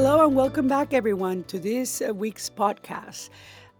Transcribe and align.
Hello 0.00 0.24
and 0.24 0.36
welcome 0.36 0.68
back, 0.68 0.94
everyone, 0.94 1.42
to 1.48 1.58
this 1.58 2.00
uh, 2.00 2.14
week's 2.14 2.48
podcast. 2.48 3.30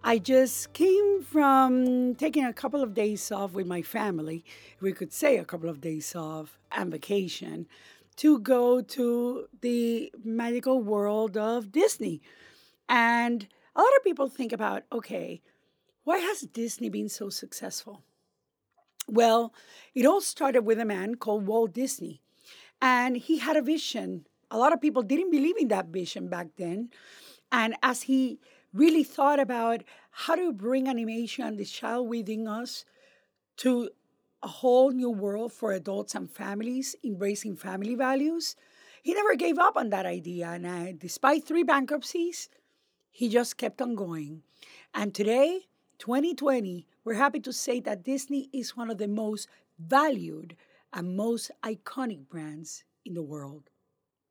I 0.03 0.19
just 0.19 0.72
came 0.72 1.22
from 1.22 2.17
taking 2.17 2.45
a 2.45 2.53
couple 2.53 2.83
of 2.83 2.93
days 2.93 3.31
off 3.31 3.53
with 3.53 3.69
my 3.69 3.83
family. 3.83 4.45
We 4.81 4.93
could 4.93 5.12
say 5.12 5.37
a 5.37 5.45
couple 5.45 5.69
of 5.69 5.81
days 5.81 6.17
off 6.17 6.59
and 6.73 6.91
vacation 6.91 7.69
to 8.17 8.41
go 8.41 8.81
to 8.81 9.46
the 9.60 10.13
magical 10.24 10.83
world 10.83 11.37
of 11.37 11.71
Disney. 11.71 12.21
And 12.88 13.46
a 13.77 13.81
lot 13.81 13.96
of 13.96 14.03
people 14.03 14.28
think 14.28 14.53
about 14.53 14.82
okay, 14.91 15.41
why 16.02 16.19
has 16.19 16.41
Disney 16.41 16.88
been 16.88 17.09
so 17.09 17.30
successful? 17.30 18.02
Well, 19.06 19.55
it 19.95 20.05
all 20.05 20.20
started 20.20 20.62
with 20.62 20.80
a 20.80 20.84
man 20.84 21.14
called 21.14 21.46
Walt 21.46 21.73
Disney. 21.73 22.23
And 22.82 23.16
he 23.16 23.38
had 23.38 23.56
a 23.56 23.62
vision. 23.62 24.27
A 24.51 24.59
lot 24.59 24.73
of 24.73 24.80
people 24.80 25.02
didn't 25.02 25.30
believe 25.30 25.57
in 25.59 25.69
that 25.69 25.87
vision 25.87 26.29
back 26.29 26.48
then. 26.57 26.91
And 27.52 27.77
as 27.83 28.02
he 28.02 28.38
really 28.73 29.05
thought 29.05 29.41
about 29.41 29.83
how 30.11 30.37
to 30.37 30.52
bring 30.52 30.88
animation, 30.88 31.57
the 31.57 31.65
child 31.65 32.09
within 32.09 32.47
us, 32.47 32.84
to 33.59 33.91
a 34.43 34.48
whole 34.48 34.91
new 34.91 35.11
world 35.11 35.52
for 35.52 35.73
adults 35.73 36.15
and 36.15 36.30
families, 36.30 36.95
embracing 37.05 37.57
family 37.57 37.95
values, 37.95 38.55
he 39.02 39.15
never 39.15 39.34
gave 39.34 39.59
up 39.59 39.77
on 39.77 39.91
that 39.91 40.07
idea. 40.07 40.49
And 40.49 40.66
uh, 40.66 40.93
despite 40.99 41.45
three 41.45 41.62
bankruptcies, 41.62 42.49
he 43.10 43.29
just 43.29 43.57
kept 43.57 43.83
on 43.83 43.95
going. 43.95 44.43
And 44.95 45.15
today, 45.15 45.66
2020, 45.99 46.87
we're 47.05 47.15
happy 47.15 47.41
to 47.41 47.52
say 47.52 47.80
that 47.80 48.05
Disney 48.05 48.49
is 48.52 48.77
one 48.77 48.91
of 48.91 48.99
the 48.99 49.09
most 49.09 49.49
valued 49.79 50.57
and 50.93 51.16
most 51.16 51.51
iconic 51.62 52.29
brands 52.29 52.85
in 53.05 53.15
the 53.15 53.23
world. 53.23 53.71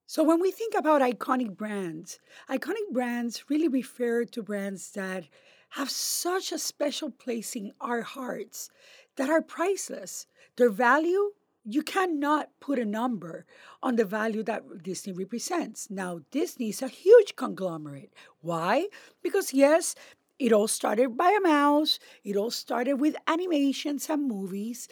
So, 0.09 0.23
when 0.23 0.39
we 0.39 0.51
think 0.51 0.73
about 0.73 1.01
iconic 1.01 1.57
brands, 1.57 2.19
iconic 2.49 2.89
brands 2.91 3.49
really 3.49 3.67
refer 3.67 4.23
to 4.23 4.41
brands 4.41 4.91
that 4.91 5.25
have 5.71 5.89
such 5.89 6.51
a 6.53 6.57
special 6.57 7.11
place 7.11 7.55
in 7.57 7.73
our 7.81 8.01
hearts 8.01 8.69
that 9.17 9.29
are 9.29 9.41
priceless. 9.41 10.25
Their 10.55 10.69
value, 10.69 11.33
you 11.65 11.83
cannot 11.83 12.51
put 12.61 12.79
a 12.79 12.85
number 12.85 13.45
on 13.83 13.97
the 13.97 14.05
value 14.05 14.43
that 14.43 14.81
Disney 14.81 15.11
represents. 15.11 15.89
Now, 15.91 16.21
Disney 16.31 16.69
is 16.69 16.81
a 16.81 16.87
huge 16.87 17.35
conglomerate. 17.35 18.13
Why? 18.39 18.87
Because, 19.21 19.53
yes, 19.53 19.93
it 20.39 20.53
all 20.53 20.69
started 20.69 21.17
by 21.17 21.31
a 21.37 21.41
mouse, 21.41 21.99
it 22.23 22.37
all 22.37 22.51
started 22.51 22.93
with 23.01 23.17
animations 23.27 24.09
and 24.09 24.25
movies. 24.25 24.87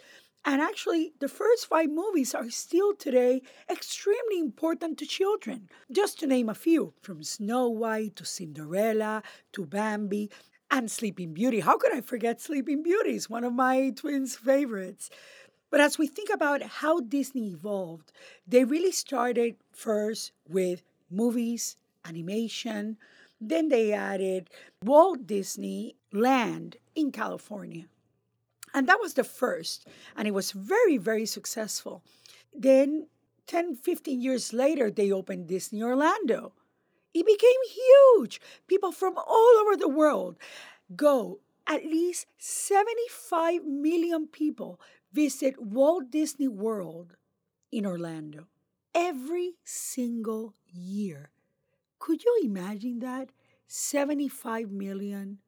And 0.48 0.62
actually, 0.62 1.12
the 1.18 1.28
first 1.28 1.66
five 1.66 1.90
movies 1.90 2.32
are 2.32 2.48
still 2.50 2.94
today 2.94 3.42
extremely 3.68 4.38
important 4.38 4.96
to 4.98 5.04
children. 5.04 5.68
Just 5.90 6.20
to 6.20 6.26
name 6.28 6.48
a 6.48 6.54
few 6.54 6.94
from 7.02 7.24
Snow 7.24 7.68
White 7.68 8.14
to 8.14 8.24
Cinderella 8.24 9.24
to 9.54 9.66
Bambi 9.66 10.30
and 10.70 10.88
Sleeping 10.88 11.34
Beauty. 11.34 11.58
How 11.58 11.76
could 11.76 11.92
I 11.92 12.00
forget 12.00 12.40
Sleeping 12.40 12.84
Beauty? 12.84 13.16
It's 13.16 13.28
one 13.28 13.42
of 13.42 13.54
my 13.54 13.90
twins' 13.90 14.36
favorites. 14.36 15.10
But 15.68 15.80
as 15.80 15.98
we 15.98 16.06
think 16.06 16.30
about 16.32 16.62
how 16.62 17.00
Disney 17.00 17.50
evolved, 17.50 18.12
they 18.46 18.62
really 18.62 18.92
started 18.92 19.56
first 19.72 20.30
with 20.48 20.84
movies, 21.10 21.76
animation, 22.04 22.98
then 23.40 23.68
they 23.68 23.92
added 23.92 24.48
Walt 24.80 25.26
Disney 25.26 25.96
Land 26.12 26.76
in 26.94 27.10
California. 27.10 27.86
And 28.76 28.86
that 28.88 29.00
was 29.00 29.14
the 29.14 29.24
first, 29.24 29.88
and 30.14 30.28
it 30.28 30.34
was 30.34 30.52
very, 30.52 30.98
very 30.98 31.24
successful. 31.24 32.04
Then, 32.52 33.06
10, 33.46 33.76
15 33.76 34.20
years 34.20 34.52
later, 34.52 34.90
they 34.90 35.10
opened 35.10 35.46
Disney 35.46 35.82
Orlando. 35.82 36.52
It 37.14 37.24
became 37.24 37.62
huge. 37.72 38.38
People 38.66 38.92
from 38.92 39.16
all 39.16 39.54
over 39.62 39.76
the 39.76 39.88
world 39.88 40.36
go. 40.94 41.40
At 41.66 41.86
least 41.86 42.26
75 42.36 43.64
million 43.64 44.28
people 44.28 44.78
visit 45.10 45.60
Walt 45.60 46.10
Disney 46.10 46.46
World 46.46 47.16
in 47.72 47.86
Orlando 47.86 48.46
every 48.94 49.54
single 49.64 50.52
year. 50.70 51.30
Could 51.98 52.22
you 52.24 52.40
imagine 52.44 52.98
that? 53.00 53.30
75 53.66 54.70
million, 54.70 55.38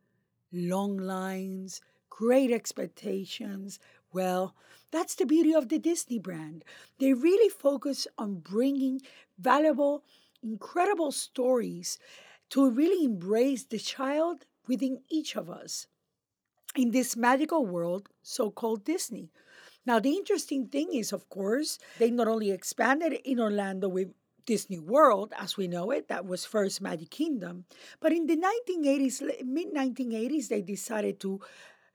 long 0.50 0.97
lines, 0.97 1.82
great 2.18 2.50
expectations. 2.50 3.78
Well, 4.12 4.56
that's 4.90 5.14
the 5.14 5.24
beauty 5.24 5.54
of 5.54 5.68
the 5.68 5.78
Disney 5.78 6.18
brand. 6.18 6.64
They 6.98 7.12
really 7.12 7.48
focus 7.48 8.08
on 8.18 8.40
bringing 8.40 9.02
valuable, 9.38 10.02
incredible 10.42 11.12
stories 11.12 11.96
to 12.50 12.68
really 12.68 13.04
embrace 13.04 13.62
the 13.62 13.78
child 13.78 14.46
within 14.66 14.98
each 15.08 15.36
of 15.36 15.48
us 15.48 15.86
in 16.74 16.90
this 16.90 17.16
magical 17.16 17.64
world 17.64 18.08
so 18.20 18.50
called 18.50 18.84
Disney. 18.84 19.30
Now, 19.86 20.00
the 20.00 20.16
interesting 20.16 20.66
thing 20.66 20.92
is, 20.92 21.12
of 21.12 21.28
course, 21.28 21.78
they 22.00 22.10
not 22.10 22.26
only 22.26 22.50
expanded 22.50 23.12
in 23.24 23.38
Orlando 23.38 23.88
with 23.88 24.08
Disney 24.44 24.80
World 24.80 25.32
as 25.38 25.56
we 25.56 25.68
know 25.68 25.92
it, 25.92 26.08
that 26.08 26.26
was 26.26 26.44
first 26.44 26.80
Magic 26.80 27.10
Kingdom. 27.10 27.64
But 28.00 28.12
in 28.12 28.26
the 28.26 28.36
1980s, 28.36 29.44
mid 29.44 29.72
1980s, 29.72 30.48
they 30.48 30.62
decided 30.62 31.20
to 31.20 31.40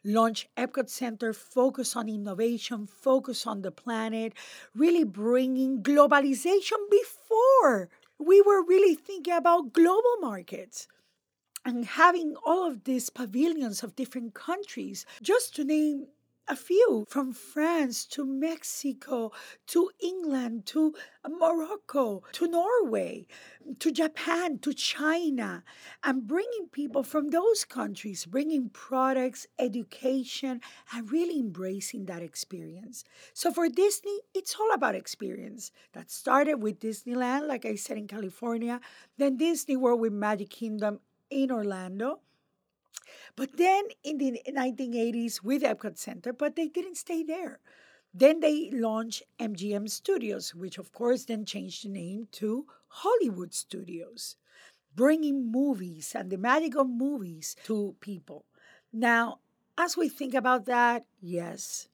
launch 0.03 0.49
Epcot 0.57 0.89
Center, 0.89 1.33
focus 1.33 1.95
on 1.95 2.09
innovation, 2.09 2.87
focus 2.87 3.47
on 3.47 3.61
the 3.61 3.71
planet, 3.71 4.33
really 4.75 5.03
bringing 5.03 5.81
globalization 5.81 6.77
before 6.89 7.89
we 8.19 8.41
were 8.41 8.63
really 8.63 8.95
thinking 8.95 9.33
about 9.33 9.73
global 9.73 10.17
markets 10.21 10.87
and 11.65 11.85
having 11.85 12.35
all 12.45 12.67
of 12.67 12.83
these 12.83 13.09
pavilions 13.09 13.83
of 13.83 13.95
different 13.95 14.33
countries. 14.33 15.05
Just 15.21 15.55
to 15.55 15.63
name 15.63 16.07
a 16.47 16.55
few 16.55 17.05
from 17.07 17.31
France 17.31 18.05
to 18.05 18.25
Mexico 18.25 19.31
to 19.67 19.89
England 20.01 20.65
to 20.65 20.93
Morocco 21.27 22.21
to 22.33 22.47
Norway 22.47 23.25
to 23.79 23.91
Japan 23.91 24.59
to 24.59 24.73
China 24.73 25.63
and 26.03 26.27
bringing 26.27 26.67
people 26.71 27.03
from 27.03 27.29
those 27.29 27.63
countries, 27.63 28.25
bringing 28.25 28.69
products, 28.69 29.47
education, 29.57 30.59
and 30.93 31.11
really 31.11 31.39
embracing 31.39 32.05
that 32.05 32.21
experience. 32.21 33.03
So 33.33 33.51
for 33.51 33.69
Disney, 33.69 34.19
it's 34.33 34.55
all 34.59 34.73
about 34.73 34.95
experience. 34.95 35.71
That 35.93 36.11
started 36.11 36.55
with 36.61 36.79
Disneyland, 36.79 37.47
like 37.47 37.65
I 37.65 37.75
said 37.75 37.97
in 37.97 38.07
California, 38.07 38.81
then 39.17 39.37
Disney 39.37 39.77
World 39.77 40.01
with 40.01 40.13
Magic 40.13 40.49
Kingdom 40.49 40.99
in 41.29 41.51
Orlando 41.51 42.19
but 43.35 43.57
then 43.57 43.85
in 44.03 44.17
the 44.17 44.41
1980s 44.47 45.43
with 45.43 45.63
Epcot 45.63 45.97
Center, 45.97 46.33
but 46.33 46.55
they 46.55 46.67
didn't 46.67 46.97
stay 46.97 47.23
there. 47.23 47.59
Then 48.13 48.41
they 48.41 48.69
launched 48.71 49.23
MGM 49.39 49.89
Studios, 49.89 50.53
which 50.53 50.77
of 50.77 50.91
course 50.91 51.25
then 51.25 51.45
changed 51.45 51.83
the 51.83 51.89
name 51.89 52.27
to 52.33 52.67
Hollywood 52.87 53.53
Studios, 53.53 54.35
bringing 54.95 55.51
movies 55.51 56.13
and 56.15 56.29
the 56.29 56.37
magic 56.37 56.75
of 56.75 56.87
movies 56.87 57.55
to 57.65 57.95
people. 57.99 58.45
Now, 58.91 59.39
as 59.77 59.97
we 59.97 60.09
think 60.09 60.35
about 60.35 60.65
that, 60.65 61.05
yes, 61.19 61.89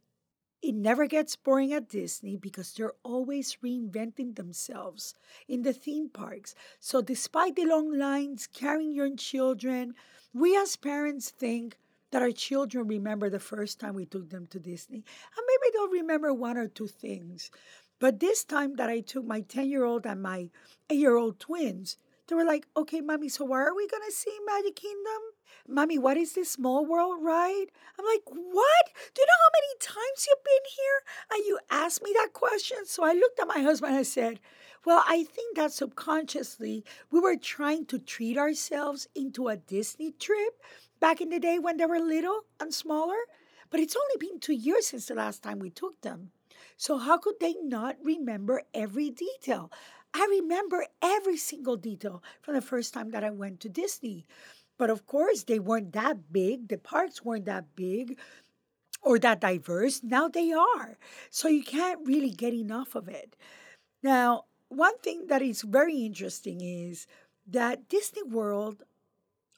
it 0.61 0.75
never 0.75 1.07
gets 1.07 1.37
boring 1.37 1.71
at 1.71 1.87
Disney 1.87 2.35
because 2.35 2.73
they're 2.73 2.95
always 3.03 3.57
reinventing 3.63 4.35
themselves 4.35 5.15
in 5.47 5.61
the 5.61 5.71
theme 5.71 6.09
parks. 6.09 6.53
So, 6.81 7.01
despite 7.01 7.55
the 7.55 7.65
long 7.65 7.97
lines, 7.97 8.47
carrying 8.47 8.93
your 8.93 9.15
children, 9.15 9.95
we 10.33 10.55
as 10.57 10.75
parents 10.75 11.29
think 11.29 11.77
that 12.11 12.21
our 12.21 12.31
children 12.31 12.87
remember 12.87 13.29
the 13.29 13.39
first 13.39 13.79
time 13.79 13.95
we 13.95 14.05
took 14.05 14.29
them 14.29 14.47
to 14.47 14.59
Disney, 14.59 14.97
and 14.97 15.45
maybe 15.47 15.71
they'll 15.73 15.89
remember 15.89 16.33
one 16.33 16.57
or 16.57 16.67
two 16.67 16.87
things. 16.87 17.51
But 17.99 18.19
this 18.19 18.43
time 18.43 18.75
that 18.77 18.89
I 18.89 19.01
took 19.01 19.25
my 19.25 19.41
10 19.41 19.69
year 19.69 19.83
old 19.83 20.05
and 20.05 20.21
my 20.21 20.49
8 20.89 20.97
year 20.97 21.15
old 21.15 21.39
twins, 21.39 21.97
they 22.27 22.35
were 22.35 22.45
like, 22.45 22.67
okay, 22.77 23.01
mommy, 23.01 23.27
so 23.27 23.43
where 23.43 23.67
are 23.67 23.75
we 23.75 23.87
going 23.87 24.03
to 24.05 24.15
see 24.15 24.35
Magic 24.45 24.75
Kingdom? 24.75 25.21
Mommy, 25.67 25.97
what 25.97 26.15
is 26.15 26.33
this 26.33 26.51
small 26.51 26.85
world 26.85 27.17
ride? 27.21 27.65
I'm 27.97 28.05
like, 28.05 28.23
what? 28.25 28.85
Do 29.13 29.21
you 29.21 29.25
know 29.25 29.41
how 29.43 29.51
many 29.57 29.79
times 29.81 30.27
you've 30.27 30.43
been 30.43 30.71
here? 30.77 30.99
And 31.31 31.45
you 31.45 31.59
asked 31.69 32.03
me 32.03 32.11
that 32.13 32.33
question. 32.33 32.77
So 32.85 33.03
I 33.03 33.13
looked 33.13 33.39
at 33.39 33.47
my 33.47 33.61
husband 33.61 33.91
and 33.91 33.99
I 33.99 34.03
said, 34.03 34.39
well, 34.89 35.03
I 35.07 35.23
think 35.23 35.55
that 35.55 35.71
subconsciously 35.71 36.83
we 37.11 37.19
were 37.19 37.35
trying 37.35 37.85
to 37.85 37.99
treat 37.99 38.39
ourselves 38.39 39.07
into 39.13 39.47
a 39.47 39.55
Disney 39.55 40.13
trip 40.13 40.59
back 40.99 41.21
in 41.21 41.29
the 41.29 41.39
day 41.39 41.59
when 41.59 41.77
they 41.77 41.85
were 41.85 41.99
little 41.99 42.45
and 42.59 42.73
smaller. 42.73 43.19
But 43.69 43.81
it's 43.81 43.95
only 43.95 44.17
been 44.17 44.39
two 44.39 44.55
years 44.55 44.87
since 44.87 45.05
the 45.05 45.13
last 45.13 45.43
time 45.43 45.59
we 45.59 45.69
took 45.69 46.01
them. 46.01 46.31
So, 46.75 46.97
how 46.97 47.19
could 47.19 47.35
they 47.39 47.53
not 47.61 47.97
remember 48.03 48.63
every 48.73 49.11
detail? 49.11 49.71
I 50.11 50.25
remember 50.27 50.87
every 51.03 51.37
single 51.37 51.77
detail 51.77 52.23
from 52.41 52.55
the 52.55 52.61
first 52.61 52.91
time 52.91 53.11
that 53.11 53.23
I 53.23 53.29
went 53.29 53.59
to 53.59 53.69
Disney. 53.69 54.25
But 54.79 54.89
of 54.89 55.05
course, 55.05 55.43
they 55.43 55.59
weren't 55.59 55.93
that 55.93 56.33
big, 56.33 56.67
the 56.67 56.79
parks 56.79 57.23
weren't 57.23 57.45
that 57.45 57.75
big 57.75 58.17
or 59.03 59.19
that 59.19 59.39
diverse. 59.39 60.01
Now 60.01 60.27
they 60.27 60.51
are. 60.51 60.97
So, 61.29 61.47
you 61.47 61.61
can't 61.61 62.07
really 62.07 62.31
get 62.31 62.55
enough 62.55 62.95
of 62.95 63.07
it. 63.07 63.35
Now, 64.01 64.45
one 64.69 64.97
thing 64.99 65.27
that 65.27 65.41
is 65.41 65.61
very 65.63 66.05
interesting 66.05 66.61
is 66.61 67.07
that 67.47 67.89
Disney 67.89 68.23
World 68.23 68.83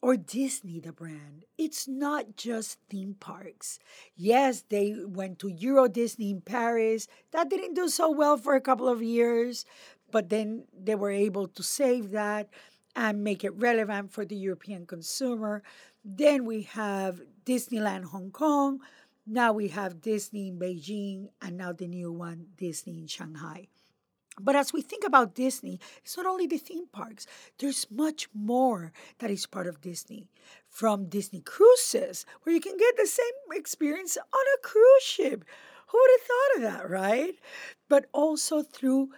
or 0.01 0.17
Disney, 0.17 0.79
the 0.79 0.91
brand, 0.91 1.45
it's 1.57 1.87
not 1.87 2.35
just 2.35 2.79
theme 2.89 3.15
parks. 3.19 3.77
Yes, 4.15 4.63
they 4.67 4.95
went 5.05 5.37
to 5.39 5.49
Euro 5.49 5.87
Disney 5.87 6.31
in 6.31 6.41
Paris. 6.41 7.07
That 7.31 7.49
didn't 7.49 7.75
do 7.75 7.87
so 7.87 8.09
well 8.09 8.37
for 8.37 8.55
a 8.55 8.61
couple 8.61 8.87
of 8.89 9.03
years, 9.03 9.65
but 10.11 10.29
then 10.29 10.63
they 10.73 10.95
were 10.95 11.11
able 11.11 11.47
to 11.49 11.61
save 11.61 12.11
that 12.11 12.49
and 12.95 13.23
make 13.23 13.43
it 13.43 13.55
relevant 13.55 14.11
for 14.11 14.25
the 14.25 14.35
European 14.35 14.85
consumer. 14.85 15.61
Then 16.03 16.45
we 16.45 16.63
have 16.63 17.21
Disneyland 17.45 18.05
Hong 18.05 18.31
Kong. 18.31 18.79
Now 19.27 19.53
we 19.53 19.67
have 19.67 20.01
Disney 20.01 20.47
in 20.47 20.57
Beijing, 20.59 21.29
and 21.41 21.57
now 21.57 21.73
the 21.73 21.87
new 21.87 22.11
one, 22.11 22.47
Disney 22.57 22.99
in 22.99 23.07
Shanghai. 23.07 23.67
But 24.43 24.55
as 24.55 24.73
we 24.73 24.81
think 24.81 25.03
about 25.05 25.35
Disney, 25.35 25.79
it's 26.03 26.17
not 26.17 26.25
only 26.25 26.47
the 26.47 26.57
theme 26.57 26.87
parks, 26.91 27.27
there's 27.59 27.87
much 27.91 28.27
more 28.33 28.91
that 29.19 29.29
is 29.29 29.45
part 29.45 29.67
of 29.67 29.81
Disney. 29.81 30.27
From 30.67 31.09
Disney 31.09 31.41
cruises, 31.41 32.25
where 32.43 32.55
you 32.55 32.61
can 32.61 32.77
get 32.77 32.97
the 32.97 33.07
same 33.07 33.33
experience 33.51 34.17
on 34.17 34.45
a 34.55 34.67
cruise 34.67 35.03
ship. 35.03 35.45
Who 35.87 35.99
would 35.99 36.11
have 36.11 36.27
thought 36.27 36.55
of 36.55 36.61
that, 36.61 36.89
right? 36.89 37.35
But 37.89 38.05
also 38.13 38.63
through 38.63 39.09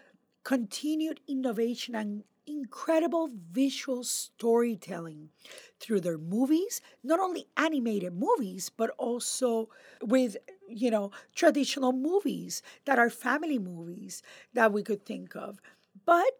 continued 0.44 1.22
innovation 1.28 1.96
and 1.96 2.24
incredible 2.46 3.30
visual 3.52 4.04
storytelling 4.04 5.30
through 5.80 6.02
their 6.02 6.18
movies, 6.18 6.82
not 7.04 7.20
only 7.20 7.48
animated 7.58 8.14
movies, 8.14 8.70
but 8.70 8.90
also 8.98 9.70
with, 10.02 10.38
you 10.68 10.92
know, 10.92 11.12
traditional 11.36 11.92
movies 11.92 12.62
that 12.86 13.00
are 13.00 13.10
family 13.10 13.60
movies 13.60 14.22
that 14.54 14.72
we 14.72 14.84
could 14.84 15.06
think 15.06 15.36
of. 15.36 15.60
But 16.06 16.40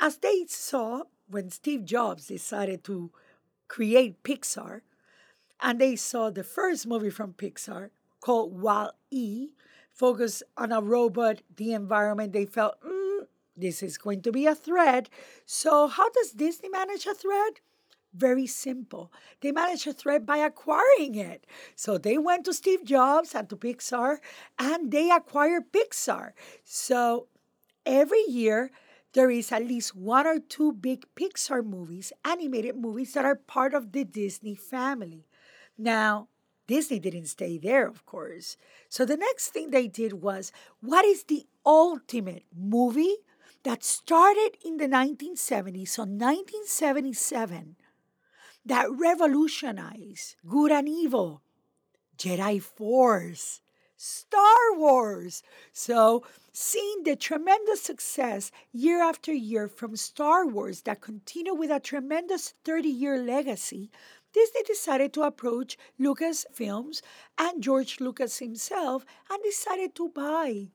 as 0.00 0.18
they 0.18 0.46
saw 0.48 1.02
when 1.28 1.50
Steve 1.50 1.84
Jobs 1.84 2.26
decided 2.26 2.84
to 2.84 3.10
create 3.68 4.22
Pixar, 4.22 4.82
and 5.60 5.80
they 5.80 5.96
saw 5.96 6.28
the 6.28 6.44
first 6.44 6.86
movie 6.86 7.10
from 7.10 7.34
Pixar 7.34 7.90
called 8.20 8.60
Wall 8.60 8.92
E, 9.10 9.50
focused 9.92 10.42
on 10.56 10.72
a 10.72 10.80
robot, 10.80 11.42
the 11.56 11.72
environment, 11.72 12.32
they 12.32 12.46
felt, 12.46 12.76
this 13.56 13.82
is 13.82 13.98
going 13.98 14.22
to 14.22 14.32
be 14.32 14.46
a 14.46 14.54
thread. 14.54 15.08
So, 15.46 15.86
how 15.88 16.10
does 16.10 16.32
Disney 16.32 16.68
manage 16.68 17.06
a 17.06 17.14
thread? 17.14 17.60
Very 18.14 18.46
simple. 18.46 19.10
They 19.40 19.52
manage 19.52 19.86
a 19.86 19.92
thread 19.92 20.26
by 20.26 20.38
acquiring 20.38 21.14
it. 21.14 21.46
So 21.74 21.96
they 21.96 22.18
went 22.18 22.44
to 22.44 22.52
Steve 22.52 22.84
Jobs 22.84 23.34
and 23.34 23.48
to 23.48 23.56
Pixar 23.56 24.18
and 24.58 24.92
they 24.92 25.10
acquired 25.10 25.72
Pixar. 25.72 26.32
So 26.62 27.28
every 27.86 28.22
year, 28.28 28.70
there 29.14 29.30
is 29.30 29.50
at 29.50 29.66
least 29.66 29.96
one 29.96 30.26
or 30.26 30.38
two 30.38 30.72
big 30.72 31.06
Pixar 31.16 31.64
movies, 31.64 32.12
animated 32.24 32.76
movies 32.76 33.14
that 33.14 33.24
are 33.24 33.36
part 33.36 33.74
of 33.74 33.92
the 33.92 34.04
Disney 34.04 34.54
family. 34.54 35.26
Now, 35.78 36.28
Disney 36.66 36.98
didn't 36.98 37.26
stay 37.26 37.58
there, 37.58 37.86
of 37.86 38.06
course. 38.06 38.56
So 38.88 39.04
the 39.04 39.16
next 39.16 39.50
thing 39.50 39.70
they 39.70 39.88
did 39.88 40.14
was 40.14 40.52
what 40.80 41.04
is 41.04 41.24
the 41.24 41.46
ultimate 41.66 42.44
movie 42.54 43.16
that 43.64 43.84
started 43.84 44.56
in 44.64 44.76
the 44.76 44.88
1970s, 44.88 45.88
so 45.88 46.02
1977, 46.02 47.76
that 48.64 48.90
revolutionized 48.90 50.36
good 50.48 50.72
and 50.72 50.88
evil, 50.88 51.42
Jedi 52.18 52.60
Force, 52.62 53.60
Star 53.96 54.74
Wars. 54.74 55.42
So, 55.72 56.24
seeing 56.52 57.04
the 57.04 57.14
tremendous 57.14 57.82
success 57.82 58.50
year 58.72 59.00
after 59.00 59.32
year 59.32 59.68
from 59.68 59.96
Star 59.96 60.44
Wars 60.46 60.82
that 60.82 61.00
continued 61.00 61.58
with 61.58 61.70
a 61.70 61.78
tremendous 61.78 62.54
30 62.64 62.88
year 62.88 63.22
legacy, 63.22 63.90
Disney 64.32 64.62
decided 64.64 65.12
to 65.12 65.22
approach 65.22 65.76
Lucasfilms 66.00 67.02
and 67.38 67.62
George 67.62 68.00
Lucas 68.00 68.38
himself 68.38 69.04
and 69.30 69.42
decided 69.42 69.94
to 69.94 70.08
buy 70.08 70.68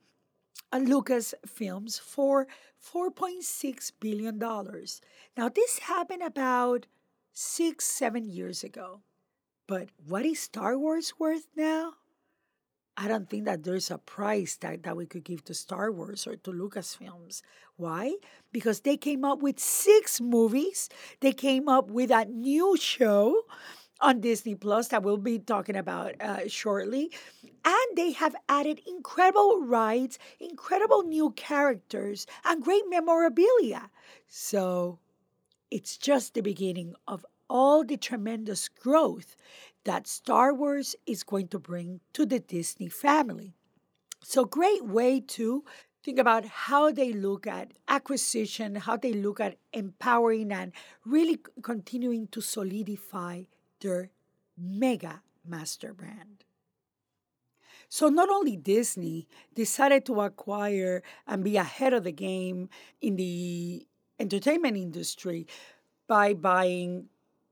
Lucasfilms 0.73 1.99
for 1.99 2.47
$4.6 2.93 3.91
billion. 3.99 4.37
Now, 4.39 5.49
this 5.49 5.79
happened 5.79 6.23
about 6.23 6.87
six, 7.33 7.85
seven 7.85 8.29
years 8.29 8.63
ago. 8.63 9.01
But 9.67 9.89
what 10.07 10.25
is 10.25 10.39
Star 10.39 10.77
Wars 10.77 11.13
worth 11.19 11.47
now? 11.55 11.93
I 12.99 13.07
don't 13.07 13.29
think 13.29 13.45
that 13.45 13.63
there's 13.63 13.91
a 13.91 13.99
price 13.99 14.57
tag 14.57 14.81
that 14.83 14.97
we 14.97 15.05
could 15.05 15.23
give 15.23 15.43
to 15.45 15.53
Star 15.53 15.91
Wars 15.91 16.25
or 16.25 16.35
to 16.37 16.51
Lucasfilms. 16.51 17.43
Why? 17.75 18.15
Because 18.51 18.79
they 18.79 18.97
came 18.97 19.23
up 19.23 19.39
with 19.43 19.59
six 19.59 20.19
movies, 20.19 20.89
they 21.19 21.31
came 21.31 21.69
up 21.69 21.91
with 21.91 22.09
a 22.09 22.25
new 22.25 22.75
show 22.75 23.45
on 24.01 24.21
Disney 24.21 24.55
Plus 24.55 24.89
that 24.89 25.03
we'll 25.03 25.17
be 25.17 25.39
talking 25.39 25.75
about 25.75 26.19
uh, 26.21 26.47
shortly. 26.47 27.11
And 27.65 27.97
they 27.97 28.11
have 28.11 28.35
added 28.47 28.81
incredible 28.87 29.61
rides, 29.61 30.19
incredible 30.39 31.03
new 31.03 31.31
characters, 31.31 32.27
and 32.45 32.63
great 32.63 32.83
memorabilia. 32.89 33.89
So 34.27 34.99
it's 35.69 35.97
just 35.97 36.33
the 36.33 36.41
beginning 36.41 36.95
of 37.07 37.25
all 37.49 37.83
the 37.83 37.97
tremendous 37.97 38.67
growth 38.67 39.35
that 39.83 40.07
Star 40.07 40.53
Wars 40.53 40.95
is 41.05 41.23
going 41.23 41.47
to 41.49 41.59
bring 41.59 42.01
to 42.13 42.25
the 42.25 42.39
Disney 42.39 42.89
family. 42.89 43.53
So, 44.23 44.43
great 44.43 44.85
way 44.85 45.21
to 45.21 45.63
think 46.03 46.19
about 46.19 46.45
how 46.45 46.91
they 46.91 47.13
look 47.13 47.47
at 47.47 47.71
acquisition, 47.87 48.75
how 48.75 48.97
they 48.97 49.13
look 49.13 49.39
at 49.39 49.57
empowering 49.73 50.51
and 50.51 50.71
really 51.05 51.39
continuing 51.61 52.27
to 52.27 52.41
solidify 52.41 53.43
their 53.79 54.09
mega 54.57 55.21
master 55.45 55.93
brand. 55.93 56.43
So, 57.89 58.09
not 58.09 58.29
only 58.29 58.57
Disney 58.57 59.27
decided 59.55 60.05
to 60.05 60.21
acquire 60.21 61.03
and 61.25 61.43
be 61.43 61.55
ahead 61.55 61.93
of 61.93 62.03
the 62.03 62.11
game 62.11 62.69
in 63.01 63.15
the 63.15 63.87
entertainment 64.19 64.75
industry 64.75 65.47
by 66.07 66.33
buying 66.33 67.07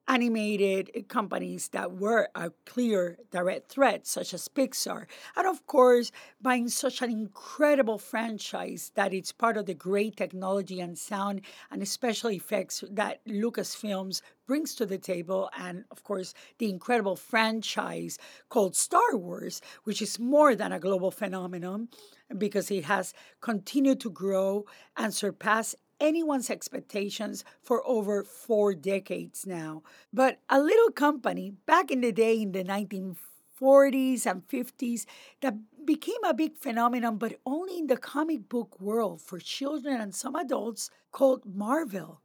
animated 0.07 0.91
eh, 0.93 1.01
companies 1.07 1.69
that 1.69 1.91
were 1.91 2.29
a 2.35 2.51
clear 2.65 3.17
direct 3.31 3.69
threat, 3.69 4.05
such 4.07 4.33
as 4.33 4.47
Pixar. 4.47 5.05
And 5.35 5.47
of 5.47 5.65
course, 5.67 6.11
buying 6.41 6.69
such 6.69 7.01
an 7.01 7.11
incredible 7.11 7.97
franchise 7.97 8.91
that 8.95 9.13
it's 9.13 9.31
part 9.31 9.57
of 9.57 9.65
the 9.65 9.73
great 9.73 10.15
technology 10.17 10.79
and 10.79 10.97
sound 10.97 11.41
and 11.71 11.87
special 11.87 12.29
effects 12.29 12.83
that 12.89 13.25
Lucasfilms 13.25 14.21
brings 14.47 14.75
to 14.75 14.85
the 14.85 14.97
table. 14.97 15.49
And 15.57 15.85
of 15.91 16.03
course, 16.03 16.33
the 16.59 16.69
incredible 16.69 17.15
franchise 17.15 18.17
called 18.49 18.75
Star 18.75 19.15
Wars, 19.15 19.61
which 19.83 20.01
is 20.01 20.19
more 20.19 20.55
than 20.55 20.71
a 20.71 20.79
global 20.79 21.11
phenomenon 21.11 21.89
because 22.37 22.71
it 22.71 22.85
has 22.85 23.13
continued 23.41 23.99
to 24.01 24.09
grow 24.09 24.65
and 24.97 25.13
surpass 25.13 25.75
anyone's 26.05 26.49
expectations 26.49 27.43
for 27.61 27.85
over 27.85 28.23
four 28.23 28.75
decades 28.75 29.45
now. 29.45 29.81
But 30.13 30.39
a 30.49 30.59
little 30.59 30.91
company 30.91 31.53
back 31.65 31.89
in 31.89 32.01
the 32.01 32.11
day 32.11 32.41
in 32.41 32.51
the 32.51 32.63
1940s 32.63 34.25
and 34.25 34.47
50s 34.47 35.05
that 35.41 35.55
became 35.83 36.23
a 36.23 36.33
big 36.33 36.57
phenomenon, 36.57 37.17
but 37.17 37.39
only 37.45 37.79
in 37.79 37.87
the 37.87 37.97
comic 37.97 38.47
book 38.47 38.79
world 38.79 39.21
for 39.21 39.39
children 39.39 39.99
and 39.99 40.13
some 40.13 40.35
adults 40.35 40.91
called 41.11 41.43
Marvel. 41.45 42.21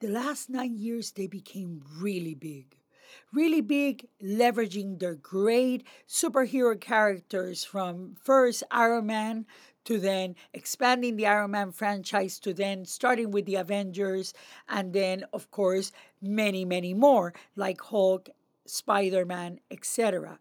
The 0.00 0.08
last 0.08 0.48
nine 0.48 0.76
years, 0.76 1.12
they 1.12 1.26
became 1.26 1.82
really 1.98 2.34
big 2.34 2.76
really 3.32 3.60
big, 3.60 4.06
leveraging 4.22 4.98
their 4.98 5.14
great 5.14 5.86
superhero 6.08 6.78
characters 6.78 7.64
from 7.64 8.16
first 8.22 8.62
Iron 8.70 9.06
Man 9.06 9.46
to 9.84 9.98
then 9.98 10.34
expanding 10.52 11.16
the 11.16 11.26
Iron 11.26 11.52
Man 11.52 11.72
franchise 11.72 12.38
to 12.40 12.54
then 12.54 12.84
starting 12.84 13.30
with 13.30 13.46
the 13.46 13.56
Avengers 13.56 14.32
and 14.68 14.92
then 14.92 15.24
of 15.32 15.50
course 15.50 15.92
many 16.20 16.64
many 16.64 16.94
more 16.94 17.34
like 17.56 17.80
Hulk, 17.80 18.30
Spider-Man, 18.66 19.60
etc. 19.70 20.38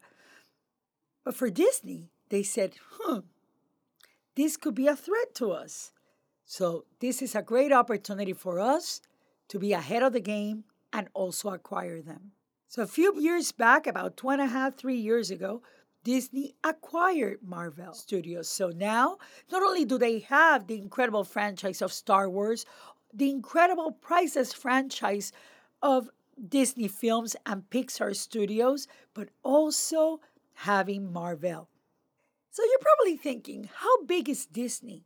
But 1.24 1.36
for 1.36 1.50
Disney, 1.50 2.12
they 2.30 2.44
said, 2.44 2.76
"Hmm, 2.92 3.20
this 4.36 4.58
could 4.58 4.76
be 4.76 4.88
a 4.88 4.96
threat 4.96 5.36
to 5.36 5.52
us." 5.52 5.92
So, 6.46 6.86
this 7.00 7.22
is 7.22 7.34
a 7.36 7.42
great 7.42 7.72
opportunity 7.72 8.34
for 8.34 8.60
us 8.60 9.02
to 9.48 9.60
be 9.60 9.74
ahead 9.74 10.04
of 10.04 10.14
the 10.14 10.20
game 10.20 10.66
and 10.92 11.08
also 11.14 11.50
acquire 11.50 12.02
them. 12.02 12.34
So, 12.68 12.82
a 12.82 12.88
few 12.88 13.20
years 13.20 13.52
back, 13.52 13.88
about 13.88 14.18
two 14.18 14.30
and 14.30 14.42
a 14.42 14.48
half, 14.48 14.76
three 14.76 14.98
years 14.98 15.32
ago, 15.32 15.62
Disney 16.04 16.56
acquired 16.64 17.40
Marvel 17.44 17.88
oh. 17.90 17.94
Studios. 17.94 18.50
So 18.50 18.70
now, 18.70 19.18
not 19.52 19.64
only 19.64 19.86
do 19.86 19.98
they 19.98 20.20
have 20.20 20.68
the 20.68 20.78
incredible 20.78 21.24
franchise 21.24 21.82
of 21.82 21.94
Star 21.94 22.30
Wars, 22.30 22.66
the 23.14 23.30
incredible 23.30 23.92
priceless 23.92 24.54
franchise 24.54 25.32
of 25.82 26.10
Disney 26.48 26.88
films 26.88 27.36
and 27.46 27.70
Pixar 27.70 28.16
Studios, 28.16 28.88
but 29.14 29.30
also 29.44 30.22
having 30.54 31.12
Marvel. 31.12 31.68
So 32.52 32.64
you're 32.64 32.80
probably 32.80 33.18
thinking, 33.18 33.70
how 33.74 34.04
big 34.06 34.30
is 34.30 34.46
Disney? 34.46 35.06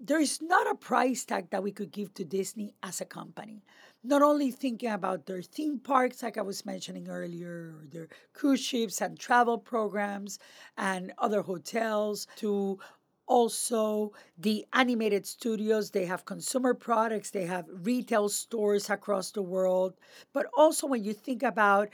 there 0.00 0.20
is 0.20 0.42
not 0.42 0.70
a 0.70 0.74
price 0.74 1.24
tag 1.24 1.50
that 1.50 1.62
we 1.62 1.72
could 1.72 1.90
give 1.90 2.12
to 2.14 2.24
Disney 2.24 2.74
as 2.82 3.00
a 3.00 3.04
company. 3.04 3.62
Not 4.06 4.20
only 4.20 4.50
thinking 4.50 4.90
about 4.90 5.24
their 5.24 5.40
theme 5.40 5.78
parks, 5.78 6.22
like 6.22 6.36
I 6.36 6.42
was 6.42 6.66
mentioning 6.66 7.08
earlier, 7.08 7.74
their 7.90 8.08
cruise 8.34 8.60
ships 8.60 9.00
and 9.00 9.18
travel 9.18 9.56
programs 9.56 10.38
and 10.76 11.12
other 11.16 11.40
hotels, 11.40 12.26
to 12.36 12.78
also 13.26 14.12
the 14.36 14.66
animated 14.74 15.26
studios. 15.26 15.90
They 15.90 16.04
have 16.04 16.26
consumer 16.26 16.74
products 16.74 17.30
they 17.30 17.46
have 17.46 17.64
retail 17.68 18.28
stores 18.28 18.90
across 18.90 19.30
the 19.30 19.40
world. 19.40 19.94
But 20.34 20.46
also 20.54 20.86
when 20.86 21.02
you 21.02 21.14
think 21.14 21.42
about 21.42 21.88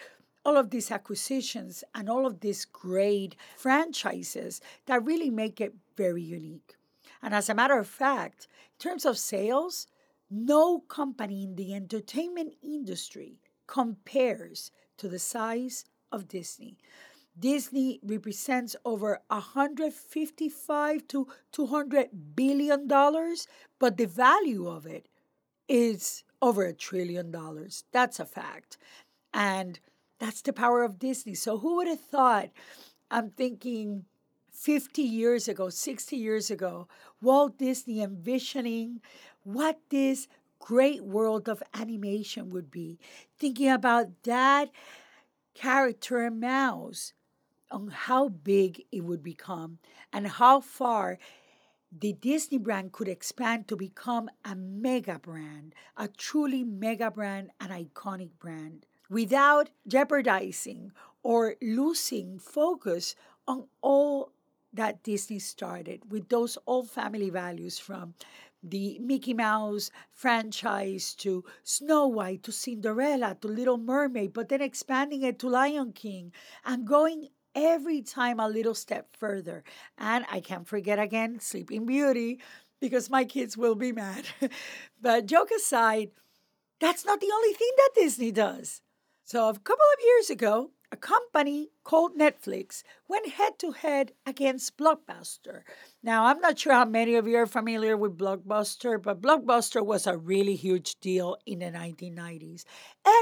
all 0.45 0.57
of 0.57 0.71
these 0.71 0.91
acquisitions 0.91 1.85
and 1.95 2.11
all 2.11 2.27
of 2.27 2.41
these 2.41 2.65
great 2.65 3.37
franchises 3.57 4.61
that 4.87 5.05
really 5.05 5.31
make 5.31 5.61
it 5.61 5.75
very 5.97 6.23
unique. 6.23 6.75
And 7.23 7.35
as 7.35 7.49
a 7.49 7.55
matter 7.55 7.79
of 7.79 7.87
fact 7.87 8.49
in 8.75 8.79
terms 8.79 9.05
of 9.05 9.17
sales 9.17 9.87
no 10.31 10.81
company 10.81 11.43
in 11.45 11.57
the 11.57 11.75
entertainment 11.75 12.55
industry 12.63 13.39
compares 13.67 14.71
to 14.97 15.09
the 15.09 15.19
size 15.19 15.85
of 16.13 16.29
disney 16.29 16.77
Disney 17.39 18.01
represents 18.03 18.77
over 18.85 19.21
155 19.29 21.09
to 21.09 21.29
200 21.53 22.37
billion 22.37 22.87
dollars, 22.87 23.47
but 23.79 23.97
the 23.97 24.07
value 24.07 24.69
of 24.69 24.85
it 24.87 25.09
is 25.69 26.25
over 26.43 26.65
a 26.65 26.73
trillion 26.75 27.31
dollars. 27.31 27.85
That's 27.93 28.21
a 28.21 28.27
fact. 28.27 28.77
And 29.33 29.79
that's 30.19 30.43
the 30.43 30.53
power 30.53 30.83
of 30.83 30.99
Disney. 30.99 31.35
So 31.35 31.59
who 31.59 31.77
would 31.77 31.89
have 31.89 32.01
thought? 32.01 32.51
I'm 33.11 33.31
thinking 33.31 34.05
50 34.53 35.03
years 35.03 35.49
ago, 35.49 35.71
60 35.71 36.17
years 36.17 36.51
ago, 36.51 36.89
Walt 37.23 37.59
Disney 37.59 38.03
envisioning 38.03 39.01
what 39.45 39.79
this 39.91 40.29
great 40.59 41.05
world 41.05 41.49
of 41.49 41.63
animation 41.75 42.51
would 42.51 42.71
be, 42.71 42.99
thinking 43.39 43.71
about 43.71 44.23
that 44.25 44.71
character 45.55 46.31
mouse 46.31 47.13
on 47.71 47.89
how 47.89 48.29
big 48.29 48.85
it 48.93 49.05
would 49.05 49.23
become 49.23 49.79
and 50.13 50.27
how 50.27 50.61
far 50.61 51.19
the 51.93 52.13
Disney 52.13 52.59
brand 52.59 52.93
could 52.93 53.09
expand 53.09 53.67
to 53.69 53.77
become 53.77 54.31
a 54.45 54.55
mega 54.55 55.19
brand, 55.19 55.75
a 55.97 56.07
truly 56.07 56.63
mega 56.63 57.11
brand, 57.11 57.51
an 57.61 57.71
iconic 57.71 58.31
brand, 58.39 58.87
without 59.09 59.71
jeopardizing 59.89 60.93
or 61.23 61.57
losing 61.61 62.39
focus 62.39 63.17
on 63.49 63.65
all 63.83 64.31
that 64.73 65.03
Disney 65.03 65.41
started 65.41 66.13
with 66.13 66.29
those 66.29 66.57
old 66.67 66.89
family 66.89 67.31
values 67.31 67.79
from 67.79 68.15
the 68.63 68.99
Mickey 69.01 69.35
Mouse 69.35 69.91
franchise 70.13 71.15
to 71.17 71.45
Snow 71.65 72.07
White 72.07 72.43
to 72.45 72.53
Cinderella 72.53 73.37
to 73.41 73.49
Little 73.49 73.79
Mermaid, 73.79 74.33
but 74.33 74.49
then 74.49 74.61
expanding 74.61 75.23
it 75.23 75.39
to 75.39 75.49
Lion 75.49 75.93
King 75.93 76.33
and 76.65 76.87
going 76.87 77.29
every 77.55 78.03
time 78.03 78.39
a 78.39 78.49
little 78.49 78.75
step 78.75 79.09
further. 79.17 79.65
And 79.99 80.25
I 80.31 80.41
can't 80.41 80.69
forget 80.69 80.99
again 80.99 81.41
Sleeping 81.41 81.87
Beauty 81.87 82.41
because 82.81 83.11
my 83.11 83.25
kids 83.25 83.57
will 83.57 83.75
be 83.75 83.93
mad. 83.93 84.27
but 85.01 85.27
joke 85.27 85.51
aside, 85.57 86.11
that's 86.81 87.05
not 87.05 87.21
the 87.21 87.33
only 87.33 87.53
thing 87.53 87.71
that 87.77 87.91
Disney 87.95 88.33
does. 88.33 88.83
So 89.25 89.49
a 89.49 89.53
couple 89.53 89.85
of 89.95 90.05
years 90.05 90.31
ago, 90.31 90.71
a 90.93 90.97
company 90.97 91.71
called 91.85 92.17
Netflix 92.17 92.83
went 93.09 93.29
head 93.29 93.59
to 93.61 93.71
head 93.71 94.13
against 94.27 94.77
Blockbuster. 94.77 95.63
Now, 96.03 96.27
I'm 96.27 96.41
not 96.41 96.59
sure 96.59 96.73
how 96.73 96.85
many 96.85 97.15
of 97.15 97.29
you 97.29 97.37
are 97.37 97.47
familiar 97.47 97.97
with 97.97 98.19
Blockbuster, 98.19 99.01
but 99.01 99.21
Blockbuster 99.21 99.85
was 99.85 100.07
a 100.07 100.17
really 100.17 100.57
huge 100.57 100.99
deal 101.01 101.37
in 101.47 101.61
the 101.61 101.67
1990s. 101.67 102.65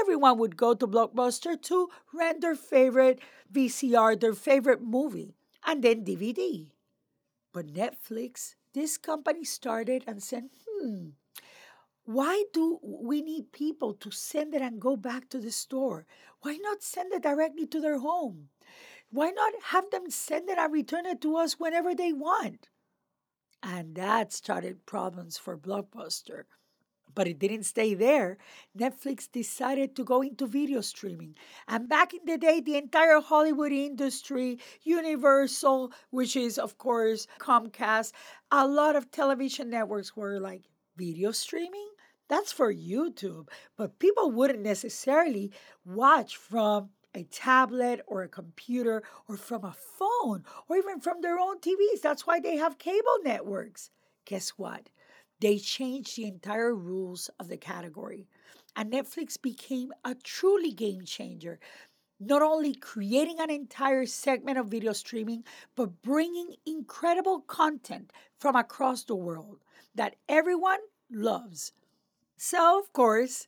Everyone 0.01 0.39
would 0.39 0.57
go 0.57 0.73
to 0.73 0.87
Blockbuster 0.87 1.61
to 1.63 1.89
rent 2.13 2.41
their 2.41 2.55
favorite 2.55 3.19
VCR, 3.53 4.19
their 4.19 4.33
favorite 4.33 4.81
movie, 4.81 5.35
and 5.65 5.83
then 5.83 6.03
DVD. 6.03 6.71
But 7.53 7.73
Netflix, 7.73 8.55
this 8.73 8.97
company 8.97 9.43
started 9.43 10.03
and 10.07 10.23
said, 10.23 10.49
hmm, 10.67 11.09
why 12.09 12.43
do 12.53 12.79
we 12.81 13.21
need 13.21 13.51
people 13.51 13.93
to 13.93 14.09
send 14.09 14.55
it 14.55 14.63
and 14.63 14.81
go 14.81 14.95
back 14.95 15.29
to 15.29 15.37
the 15.37 15.51
store? 15.51 16.07
Why 16.41 16.57
not 16.57 16.81
send 16.81 17.13
it 17.13 17.21
directly 17.21 17.67
to 17.67 17.79
their 17.79 17.99
home? 17.99 18.49
Why 19.11 19.29
not 19.29 19.53
have 19.65 19.91
them 19.91 20.09
send 20.09 20.49
it 20.49 20.57
and 20.57 20.73
return 20.73 21.05
it 21.05 21.21
to 21.21 21.37
us 21.37 21.59
whenever 21.59 21.93
they 21.93 22.11
want? 22.11 22.69
And 23.61 23.93
that 23.93 24.33
started 24.33 24.87
problems 24.87 25.37
for 25.37 25.55
Blockbuster. 25.55 26.45
But 27.13 27.27
it 27.27 27.37
didn't 27.37 27.65
stay 27.65 27.93
there. 27.93 28.39
Netflix 28.75 29.31
decided 29.31 29.95
to 29.95 30.03
go 30.03 30.23
into 30.23 30.47
video 30.47 30.81
streaming. 30.81 31.35
And 31.67 31.87
back 31.87 32.15
in 32.15 32.21
the 32.25 32.39
day, 32.39 32.59
the 32.59 32.77
entire 32.77 33.21
Hollywood 33.21 33.71
industry, 33.71 34.57
Universal, 34.81 35.93
which 36.09 36.35
is, 36.35 36.57
of 36.57 36.79
course, 36.79 37.27
Comcast, 37.39 38.13
a 38.49 38.67
lot 38.67 38.95
of 38.95 39.11
television 39.11 39.69
networks 39.69 40.15
were 40.15 40.39
like, 40.39 40.63
video 40.97 41.31
streaming? 41.31 41.88
That's 42.29 42.51
for 42.51 42.73
YouTube. 42.73 43.49
But 43.75 43.99
people 43.99 44.31
wouldn't 44.31 44.61
necessarily 44.61 45.51
watch 45.83 46.37
from 46.37 46.89
a 47.15 47.23
tablet 47.23 48.01
or 48.05 48.21
a 48.21 48.29
computer 48.29 49.03
or 49.27 49.35
from 49.35 49.65
a 49.65 49.73
phone 49.73 50.43
or 50.67 50.77
even 50.77 50.99
from 51.01 51.21
their 51.21 51.39
own 51.39 51.59
TVs. 51.59 52.01
That's 52.01 52.27
why 52.27 52.39
they 52.39 52.55
have 52.57 52.77
cable 52.77 53.17
networks. 53.23 53.89
Guess 54.25 54.51
what? 54.51 54.89
They 55.41 55.57
changed 55.57 56.15
the 56.15 56.25
entire 56.25 56.75
rules 56.75 57.29
of 57.39 57.47
the 57.47 57.57
category. 57.57 58.27
And 58.75 58.91
Netflix 58.91 59.41
became 59.41 59.91
a 60.05 60.13
truly 60.13 60.71
game 60.71 61.03
changer, 61.05 61.59
not 62.19 62.43
only 62.43 62.75
creating 62.75 63.39
an 63.39 63.49
entire 63.49 64.05
segment 64.05 64.59
of 64.59 64.67
video 64.67 64.93
streaming, 64.93 65.43
but 65.75 66.01
bringing 66.03 66.55
incredible 66.67 67.39
content 67.39 68.11
from 68.37 68.55
across 68.55 69.03
the 69.03 69.15
world 69.15 69.63
that 69.95 70.15
everyone 70.27 70.79
loves. 71.09 71.73
So, 72.39 72.79
of 72.79 72.91
course, 72.91 73.47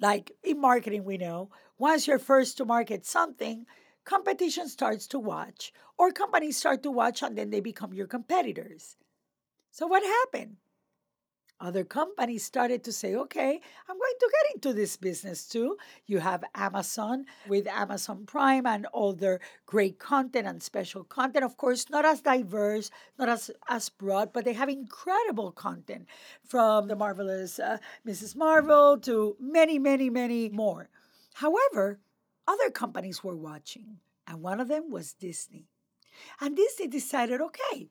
like 0.00 0.32
in 0.44 0.60
marketing, 0.60 1.04
we 1.04 1.18
know 1.18 1.50
once 1.78 2.06
you're 2.06 2.18
first 2.18 2.56
to 2.58 2.64
market 2.64 3.06
something, 3.06 3.66
competition 4.04 4.68
starts 4.68 5.06
to 5.08 5.18
watch, 5.18 5.72
or 5.98 6.12
companies 6.12 6.56
start 6.56 6.82
to 6.84 6.90
watch 6.92 7.22
and 7.22 7.36
then 7.38 7.50
they 7.50 7.60
become 7.60 7.94
your 7.94 8.06
competitors. 8.06 8.96
So, 9.70 9.86
what 9.86 10.04
happened? 10.04 10.58
Other 11.60 11.84
companies 11.84 12.42
started 12.42 12.82
to 12.84 12.92
say, 12.92 13.14
okay, 13.14 13.60
I'm 13.88 13.98
going 13.98 14.18
to 14.18 14.32
get 14.32 14.54
into 14.54 14.72
this 14.72 14.96
business 14.96 15.46
too. 15.46 15.76
You 16.06 16.18
have 16.18 16.42
Amazon 16.54 17.26
with 17.46 17.66
Amazon 17.66 18.24
Prime 18.26 18.66
and 18.66 18.86
all 18.86 19.12
their 19.12 19.40
great 19.66 19.98
content 19.98 20.46
and 20.46 20.62
special 20.62 21.04
content. 21.04 21.44
Of 21.44 21.56
course, 21.56 21.90
not 21.90 22.04
as 22.04 22.22
diverse, 22.22 22.90
not 23.18 23.28
as, 23.28 23.50
as 23.68 23.90
broad, 23.90 24.32
but 24.32 24.44
they 24.44 24.54
have 24.54 24.68
incredible 24.68 25.52
content 25.52 26.06
from 26.44 26.88
the 26.88 26.96
marvelous 26.96 27.58
uh, 27.58 27.76
Mrs. 28.06 28.34
Marvel 28.34 28.98
to 29.00 29.36
many, 29.38 29.78
many, 29.78 30.08
many 30.08 30.48
more. 30.48 30.88
However, 31.34 32.00
other 32.48 32.70
companies 32.70 33.22
were 33.22 33.36
watching, 33.36 33.98
and 34.26 34.42
one 34.42 34.60
of 34.60 34.68
them 34.68 34.90
was 34.90 35.12
Disney. 35.12 35.68
And 36.40 36.56
Disney 36.56 36.88
decided, 36.88 37.40
okay, 37.40 37.88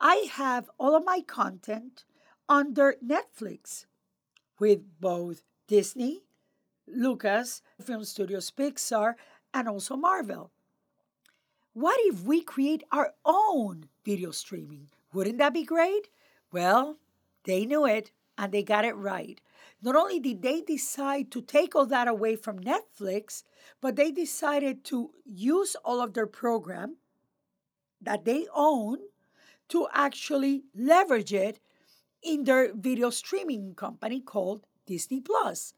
I 0.00 0.28
have 0.32 0.68
all 0.78 0.94
of 0.94 1.04
my 1.04 1.20
content 1.20 2.04
under 2.48 2.96
Netflix 3.04 3.86
with 4.58 4.80
both 5.00 5.42
Disney, 5.66 6.22
Lucas, 6.86 7.62
Film 7.82 8.04
Studios 8.04 8.50
Pixar, 8.50 9.14
and 9.52 9.68
also 9.68 9.96
Marvel. 9.96 10.50
What 11.72 11.98
if 12.00 12.22
we 12.22 12.42
create 12.42 12.84
our 12.90 13.14
own 13.24 13.88
video 14.04 14.30
streaming? 14.30 14.88
Wouldn't 15.12 15.38
that 15.38 15.52
be 15.52 15.64
great? 15.64 16.08
Well, 16.52 16.98
they 17.44 17.66
knew 17.66 17.86
it 17.86 18.12
and 18.38 18.52
they 18.52 18.62
got 18.62 18.84
it 18.84 18.96
right. 18.96 19.40
Not 19.82 19.96
only 19.96 20.20
did 20.20 20.42
they 20.42 20.62
decide 20.62 21.30
to 21.32 21.42
take 21.42 21.74
all 21.74 21.86
that 21.86 22.08
away 22.08 22.36
from 22.36 22.60
Netflix, 22.60 23.42
but 23.80 23.96
they 23.96 24.10
decided 24.10 24.84
to 24.84 25.10
use 25.24 25.76
all 25.84 26.00
of 26.00 26.14
their 26.14 26.26
program 26.26 26.96
that 28.00 28.24
they 28.24 28.46
own 28.54 28.98
to 29.68 29.88
actually 29.92 30.64
leverage 30.74 31.32
it 31.32 31.60
in 32.22 32.44
their 32.44 32.74
video 32.74 33.10
streaming 33.10 33.74
company 33.74 34.20
called 34.20 34.66
Disney 34.86 35.20
Plus. 35.20 35.74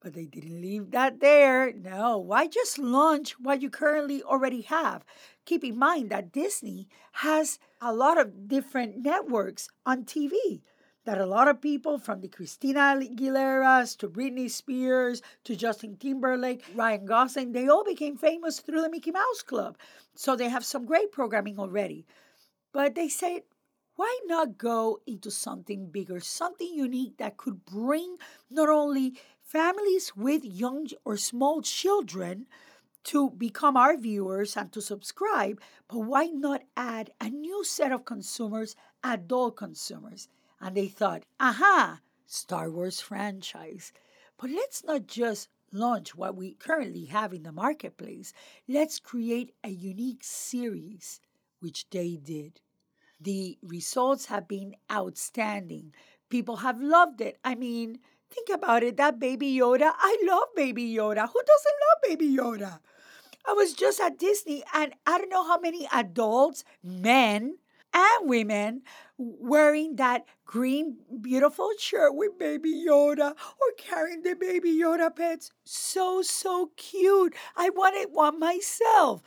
But 0.00 0.14
they 0.14 0.26
didn't 0.26 0.60
leave 0.60 0.90
that 0.90 1.20
there. 1.20 1.72
No, 1.72 2.18
why 2.18 2.48
just 2.48 2.78
launch 2.78 3.38
what 3.38 3.62
you 3.62 3.70
currently 3.70 4.22
already 4.22 4.62
have? 4.62 5.04
Keep 5.44 5.64
in 5.64 5.78
mind 5.78 6.10
that 6.10 6.32
Disney 6.32 6.88
has 7.12 7.58
a 7.80 7.92
lot 7.92 8.18
of 8.18 8.48
different 8.48 8.98
networks 8.98 9.68
on 9.86 10.04
TV 10.04 10.62
that 11.04 11.18
a 11.18 11.26
lot 11.26 11.48
of 11.48 11.60
people 11.60 11.98
from 11.98 12.20
the 12.20 12.28
Christina 12.28 12.96
Aguileras 13.00 13.96
to 13.98 14.08
Britney 14.08 14.48
Spears 14.48 15.20
to 15.44 15.56
Justin 15.56 15.96
Timberlake, 15.96 16.64
Ryan 16.74 17.06
Gosling, 17.06 17.52
they 17.52 17.68
all 17.68 17.84
became 17.84 18.16
famous 18.16 18.60
through 18.60 18.82
the 18.82 18.90
Mickey 18.90 19.10
Mouse 19.10 19.42
Club. 19.44 19.76
So 20.14 20.36
they 20.36 20.48
have 20.48 20.64
some 20.64 20.86
great 20.86 21.10
programming 21.10 21.58
already. 21.58 22.06
But 22.72 22.94
they 22.94 23.08
say 23.08 23.42
why 24.02 24.18
not 24.26 24.58
go 24.58 24.98
into 25.06 25.30
something 25.30 25.86
bigger, 25.86 26.18
something 26.18 26.74
unique 26.74 27.18
that 27.18 27.36
could 27.36 27.64
bring 27.64 28.16
not 28.50 28.68
only 28.68 29.14
families 29.44 30.16
with 30.16 30.44
young 30.44 30.88
or 31.04 31.16
small 31.16 31.62
children 31.62 32.48
to 33.04 33.30
become 33.30 33.76
our 33.76 33.96
viewers 33.96 34.56
and 34.56 34.72
to 34.72 34.82
subscribe, 34.82 35.60
but 35.86 36.00
why 36.00 36.24
not 36.24 36.62
add 36.76 37.12
a 37.20 37.30
new 37.30 37.62
set 37.62 37.92
of 37.92 38.04
consumers, 38.04 38.74
adult 39.04 39.56
consumers? 39.56 40.26
And 40.60 40.76
they 40.76 40.88
thought, 40.88 41.22
aha, 41.38 42.00
Star 42.26 42.72
Wars 42.72 43.00
franchise. 43.00 43.92
But 44.36 44.50
let's 44.50 44.82
not 44.82 45.06
just 45.06 45.48
launch 45.72 46.16
what 46.16 46.34
we 46.34 46.54
currently 46.54 47.04
have 47.04 47.32
in 47.32 47.44
the 47.44 47.52
marketplace. 47.52 48.32
Let's 48.66 48.98
create 48.98 49.54
a 49.62 49.68
unique 49.68 50.24
series, 50.24 51.20
which 51.60 51.88
they 51.90 52.16
did. 52.16 52.60
The 53.22 53.56
results 53.62 54.26
have 54.26 54.48
been 54.48 54.74
outstanding. 54.90 55.94
People 56.28 56.56
have 56.56 56.80
loved 56.80 57.20
it. 57.20 57.38
I 57.44 57.54
mean, 57.54 58.00
think 58.30 58.48
about 58.52 58.82
it 58.82 58.96
that 58.96 59.20
Baby 59.20 59.54
Yoda, 59.54 59.92
I 59.96 60.18
love 60.26 60.48
Baby 60.56 60.92
Yoda. 60.92 61.28
Who 61.28 61.40
doesn't 61.52 61.78
love 61.86 62.02
Baby 62.02 62.36
Yoda? 62.36 62.80
I 63.46 63.52
was 63.52 63.74
just 63.74 64.00
at 64.00 64.18
Disney 64.18 64.64
and 64.74 64.94
I 65.06 65.18
don't 65.18 65.30
know 65.30 65.44
how 65.44 65.60
many 65.60 65.86
adults, 65.92 66.64
men, 66.82 67.58
and 67.94 68.28
women 68.28 68.82
wearing 69.18 69.96
that 69.96 70.24
green, 70.44 70.96
beautiful 71.20 71.70
shirt 71.78 72.14
with 72.14 72.38
Baby 72.38 72.84
Yoda 72.88 73.30
or 73.32 73.72
carrying 73.76 74.22
the 74.22 74.34
Baby 74.34 74.72
Yoda 74.72 75.14
pets. 75.14 75.52
So, 75.64 76.22
so 76.22 76.70
cute. 76.76 77.34
I 77.56 77.70
wanted 77.70 78.08
one 78.12 78.40
myself. 78.40 79.22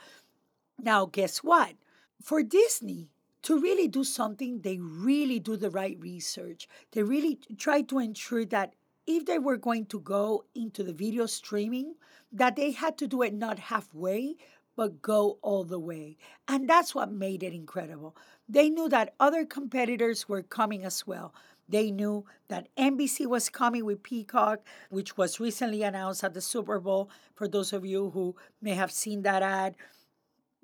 Now, 0.78 1.06
guess 1.06 1.38
what? 1.38 1.74
For 2.22 2.42
Disney, 2.42 3.10
to 3.46 3.60
really 3.60 3.86
do 3.86 4.02
something, 4.02 4.60
they 4.62 4.76
really 4.78 5.38
do 5.38 5.56
the 5.56 5.70
right 5.70 5.96
research. 6.00 6.66
They 6.90 7.04
really 7.04 7.38
try 7.56 7.82
to 7.82 8.00
ensure 8.00 8.44
that 8.46 8.74
if 9.06 9.24
they 9.24 9.38
were 9.38 9.56
going 9.56 9.86
to 9.86 10.00
go 10.00 10.46
into 10.56 10.82
the 10.82 10.92
video 10.92 11.26
streaming, 11.26 11.94
that 12.32 12.56
they 12.56 12.72
had 12.72 12.98
to 12.98 13.06
do 13.06 13.22
it 13.22 13.32
not 13.32 13.60
halfway, 13.60 14.34
but 14.74 15.00
go 15.00 15.38
all 15.42 15.62
the 15.62 15.78
way. 15.78 16.16
And 16.48 16.68
that's 16.68 16.92
what 16.92 17.12
made 17.12 17.44
it 17.44 17.54
incredible. 17.54 18.16
They 18.48 18.68
knew 18.68 18.88
that 18.88 19.14
other 19.20 19.44
competitors 19.44 20.28
were 20.28 20.42
coming 20.42 20.84
as 20.84 21.06
well. 21.06 21.32
They 21.68 21.92
knew 21.92 22.24
that 22.48 22.66
NBC 22.76 23.28
was 23.28 23.48
coming 23.48 23.84
with 23.84 24.02
Peacock, 24.02 24.58
which 24.90 25.16
was 25.16 25.38
recently 25.38 25.84
announced 25.84 26.24
at 26.24 26.34
the 26.34 26.40
Super 26.40 26.80
Bowl, 26.80 27.10
for 27.36 27.46
those 27.46 27.72
of 27.72 27.86
you 27.86 28.10
who 28.10 28.34
may 28.60 28.74
have 28.74 28.90
seen 28.90 29.22
that 29.22 29.44
ad. 29.44 29.76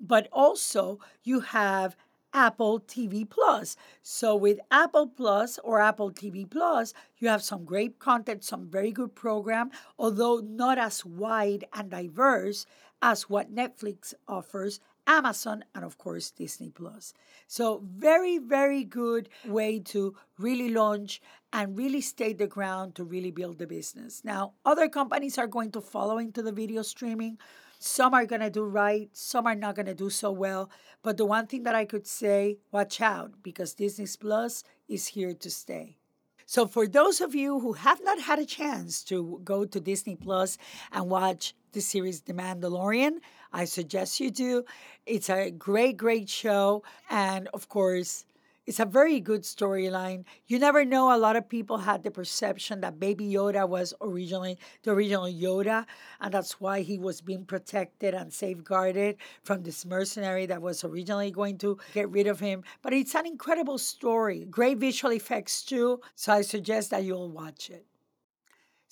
But 0.01 0.27
also, 0.33 0.99
you 1.23 1.39
have 1.39 1.95
Apple 2.33 2.79
TV 2.79 3.29
Plus. 3.29 3.77
So 4.01 4.35
with 4.35 4.59
Apple 4.71 5.07
Plus 5.07 5.59
or 5.63 5.79
Apple 5.79 6.11
TV 6.11 6.49
Plus, 6.49 6.93
you 7.19 7.27
have 7.27 7.43
some 7.43 7.63
great 7.63 7.99
content, 7.99 8.43
some 8.43 8.67
very 8.67 8.91
good 8.91 9.15
program, 9.15 9.71
although 9.97 10.39
not 10.39 10.77
as 10.77 11.05
wide 11.05 11.65
and 11.73 11.89
diverse 11.89 12.65
as 13.01 13.29
what 13.29 13.53
Netflix 13.53 14.13
offers, 14.27 14.79
Amazon, 15.05 15.65
and 15.75 15.83
of 15.83 15.97
course 15.97 16.31
Disney 16.31 16.69
Plus. 16.69 17.13
So 17.47 17.83
very, 17.97 18.37
very 18.37 18.83
good 18.85 19.29
way 19.45 19.79
to 19.79 20.15
really 20.39 20.69
launch 20.69 21.21
and 21.51 21.77
really 21.77 22.01
stay 22.01 22.33
the 22.33 22.47
ground 22.47 22.95
to 22.95 23.03
really 23.03 23.31
build 23.31 23.59
the 23.59 23.67
business. 23.67 24.21
Now, 24.23 24.53
other 24.65 24.87
companies 24.87 25.37
are 25.37 25.47
going 25.47 25.71
to 25.71 25.81
follow 25.81 26.17
into 26.17 26.41
the 26.41 26.53
video 26.53 26.81
streaming. 26.81 27.37
Some 27.85 28.13
are 28.13 28.25
going 28.25 28.39
to 28.39 28.49
do 28.49 28.63
right, 28.63 29.09
some 29.11 29.45
are 29.45 29.55
not 29.55 29.75
going 29.75 29.87
to 29.87 29.93
do 29.93 30.09
so 30.09 30.31
well. 30.31 30.69
But 31.01 31.17
the 31.17 31.25
one 31.25 31.47
thing 31.47 31.63
that 31.63 31.75
I 31.75 31.83
could 31.83 32.07
say, 32.07 32.59
watch 32.71 33.01
out 33.01 33.43
because 33.43 33.73
Disney 33.73 34.07
Plus 34.17 34.63
is 34.87 35.07
here 35.07 35.33
to 35.33 35.49
stay. 35.51 35.97
So, 36.45 36.65
for 36.65 36.87
those 36.87 37.19
of 37.19 37.35
you 37.35 37.59
who 37.59 37.73
have 37.73 38.01
not 38.01 38.21
had 38.21 38.39
a 38.39 38.45
chance 38.45 39.03
to 39.11 39.41
go 39.43 39.65
to 39.65 39.79
Disney 39.81 40.15
Plus 40.15 40.57
and 40.93 41.09
watch 41.09 41.55
the 41.73 41.81
series 41.81 42.21
The 42.21 42.31
Mandalorian, 42.31 43.17
I 43.51 43.65
suggest 43.65 44.21
you 44.21 44.31
do. 44.31 44.63
It's 45.05 45.29
a 45.29 45.51
great, 45.51 45.97
great 45.97 46.29
show. 46.29 46.83
And 47.09 47.49
of 47.53 47.67
course, 47.67 48.23
it's 48.65 48.79
a 48.79 48.85
very 48.85 49.19
good 49.19 49.43
storyline. 49.43 50.23
You 50.47 50.57
never 50.59 50.85
know. 50.85 51.13
A 51.13 51.17
lot 51.17 51.35
of 51.35 51.49
people 51.49 51.79
had 51.79 52.03
the 52.03 52.11
perception 52.11 52.81
that 52.81 52.99
Baby 52.99 53.29
Yoda 53.29 53.67
was 53.67 53.93
originally 54.01 54.57
the 54.83 54.91
original 54.91 55.25
Yoda, 55.25 55.85
and 56.21 56.33
that's 56.33 56.61
why 56.61 56.81
he 56.81 56.97
was 56.97 57.21
being 57.21 57.45
protected 57.45 58.13
and 58.13 58.31
safeguarded 58.31 59.17
from 59.43 59.63
this 59.63 59.85
mercenary 59.85 60.45
that 60.45 60.61
was 60.61 60.83
originally 60.83 61.31
going 61.31 61.57
to 61.59 61.77
get 61.93 62.09
rid 62.09 62.27
of 62.27 62.39
him. 62.39 62.63
But 62.81 62.93
it's 62.93 63.15
an 63.15 63.25
incredible 63.25 63.77
story. 63.77 64.45
Great 64.49 64.77
visual 64.77 65.13
effects, 65.13 65.63
too. 65.63 65.99
So 66.15 66.33
I 66.33 66.41
suggest 66.41 66.91
that 66.91 67.03
you'll 67.03 67.31
watch 67.31 67.69
it. 67.69 67.85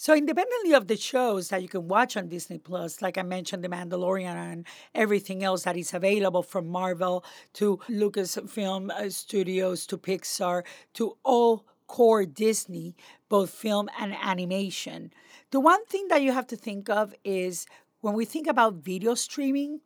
So, 0.03 0.15
independently 0.15 0.73
of 0.73 0.87
the 0.87 0.97
shows 0.97 1.49
that 1.49 1.61
you 1.61 1.67
can 1.67 1.87
watch 1.87 2.17
on 2.17 2.27
Disney 2.27 2.57
Plus, 2.57 3.03
like 3.03 3.19
I 3.19 3.21
mentioned, 3.21 3.63
The 3.63 3.69
Mandalorian 3.69 4.33
and 4.33 4.65
everything 4.95 5.43
else 5.43 5.61
that 5.61 5.77
is 5.77 5.93
available 5.93 6.41
from 6.41 6.67
Marvel 6.67 7.23
to 7.53 7.77
Lucasfilm 7.87 8.89
uh, 8.89 9.11
Studios 9.11 9.85
to 9.85 9.99
Pixar 9.99 10.63
to 10.95 11.17
all 11.23 11.67
core 11.85 12.25
Disney, 12.25 12.95
both 13.29 13.51
film 13.51 13.91
and 13.99 14.15
animation. 14.19 15.13
The 15.51 15.59
one 15.59 15.85
thing 15.85 16.07
that 16.07 16.23
you 16.23 16.31
have 16.31 16.47
to 16.47 16.55
think 16.55 16.89
of 16.89 17.13
is 17.23 17.67
when 17.99 18.15
we 18.15 18.25
think 18.25 18.47
about 18.47 18.77
video 18.77 19.13
streaming, 19.13 19.81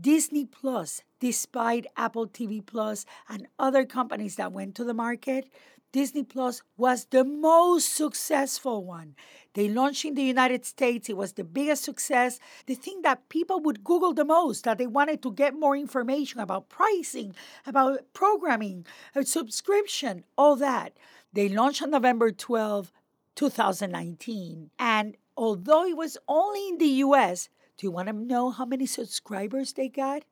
Disney 0.00 0.46
Plus, 0.46 1.02
despite 1.20 1.84
Apple 1.94 2.26
TV 2.26 2.64
Plus 2.64 3.04
and 3.28 3.46
other 3.58 3.84
companies 3.84 4.36
that 4.36 4.50
went 4.50 4.76
to 4.76 4.84
the 4.84 4.94
market, 4.94 5.52
Disney 5.90 6.22
Plus 6.22 6.62
was 6.76 7.06
the 7.06 7.24
most 7.24 7.94
successful 7.94 8.84
one. 8.84 9.14
They 9.54 9.68
launched 9.68 10.04
in 10.04 10.14
the 10.14 10.22
United 10.22 10.66
States. 10.66 11.08
It 11.08 11.16
was 11.16 11.32
the 11.32 11.44
biggest 11.44 11.82
success. 11.82 12.38
The 12.66 12.74
thing 12.74 13.00
that 13.02 13.30
people 13.30 13.60
would 13.60 13.82
Google 13.84 14.12
the 14.12 14.24
most, 14.24 14.64
that 14.64 14.76
they 14.76 14.86
wanted 14.86 15.22
to 15.22 15.32
get 15.32 15.58
more 15.58 15.74
information 15.74 16.40
about 16.40 16.68
pricing, 16.68 17.34
about 17.64 18.00
programming, 18.12 18.86
a 19.14 19.24
subscription, 19.24 20.24
all 20.36 20.56
that. 20.56 20.92
They 21.32 21.48
launched 21.48 21.82
on 21.82 21.90
November 21.90 22.32
12, 22.32 22.92
2019. 23.34 24.70
And 24.78 25.16
although 25.36 25.86
it 25.86 25.96
was 25.96 26.18
only 26.28 26.68
in 26.68 26.78
the 26.78 27.02
US, 27.06 27.48
do 27.78 27.86
you 27.86 27.90
want 27.90 28.08
to 28.08 28.12
know 28.12 28.50
how 28.50 28.66
many 28.66 28.84
subscribers 28.84 29.72
they 29.72 29.88
got 29.88 30.24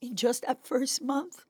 in 0.00 0.14
just 0.14 0.46
that 0.46 0.64
first 0.64 1.02
month? 1.02 1.44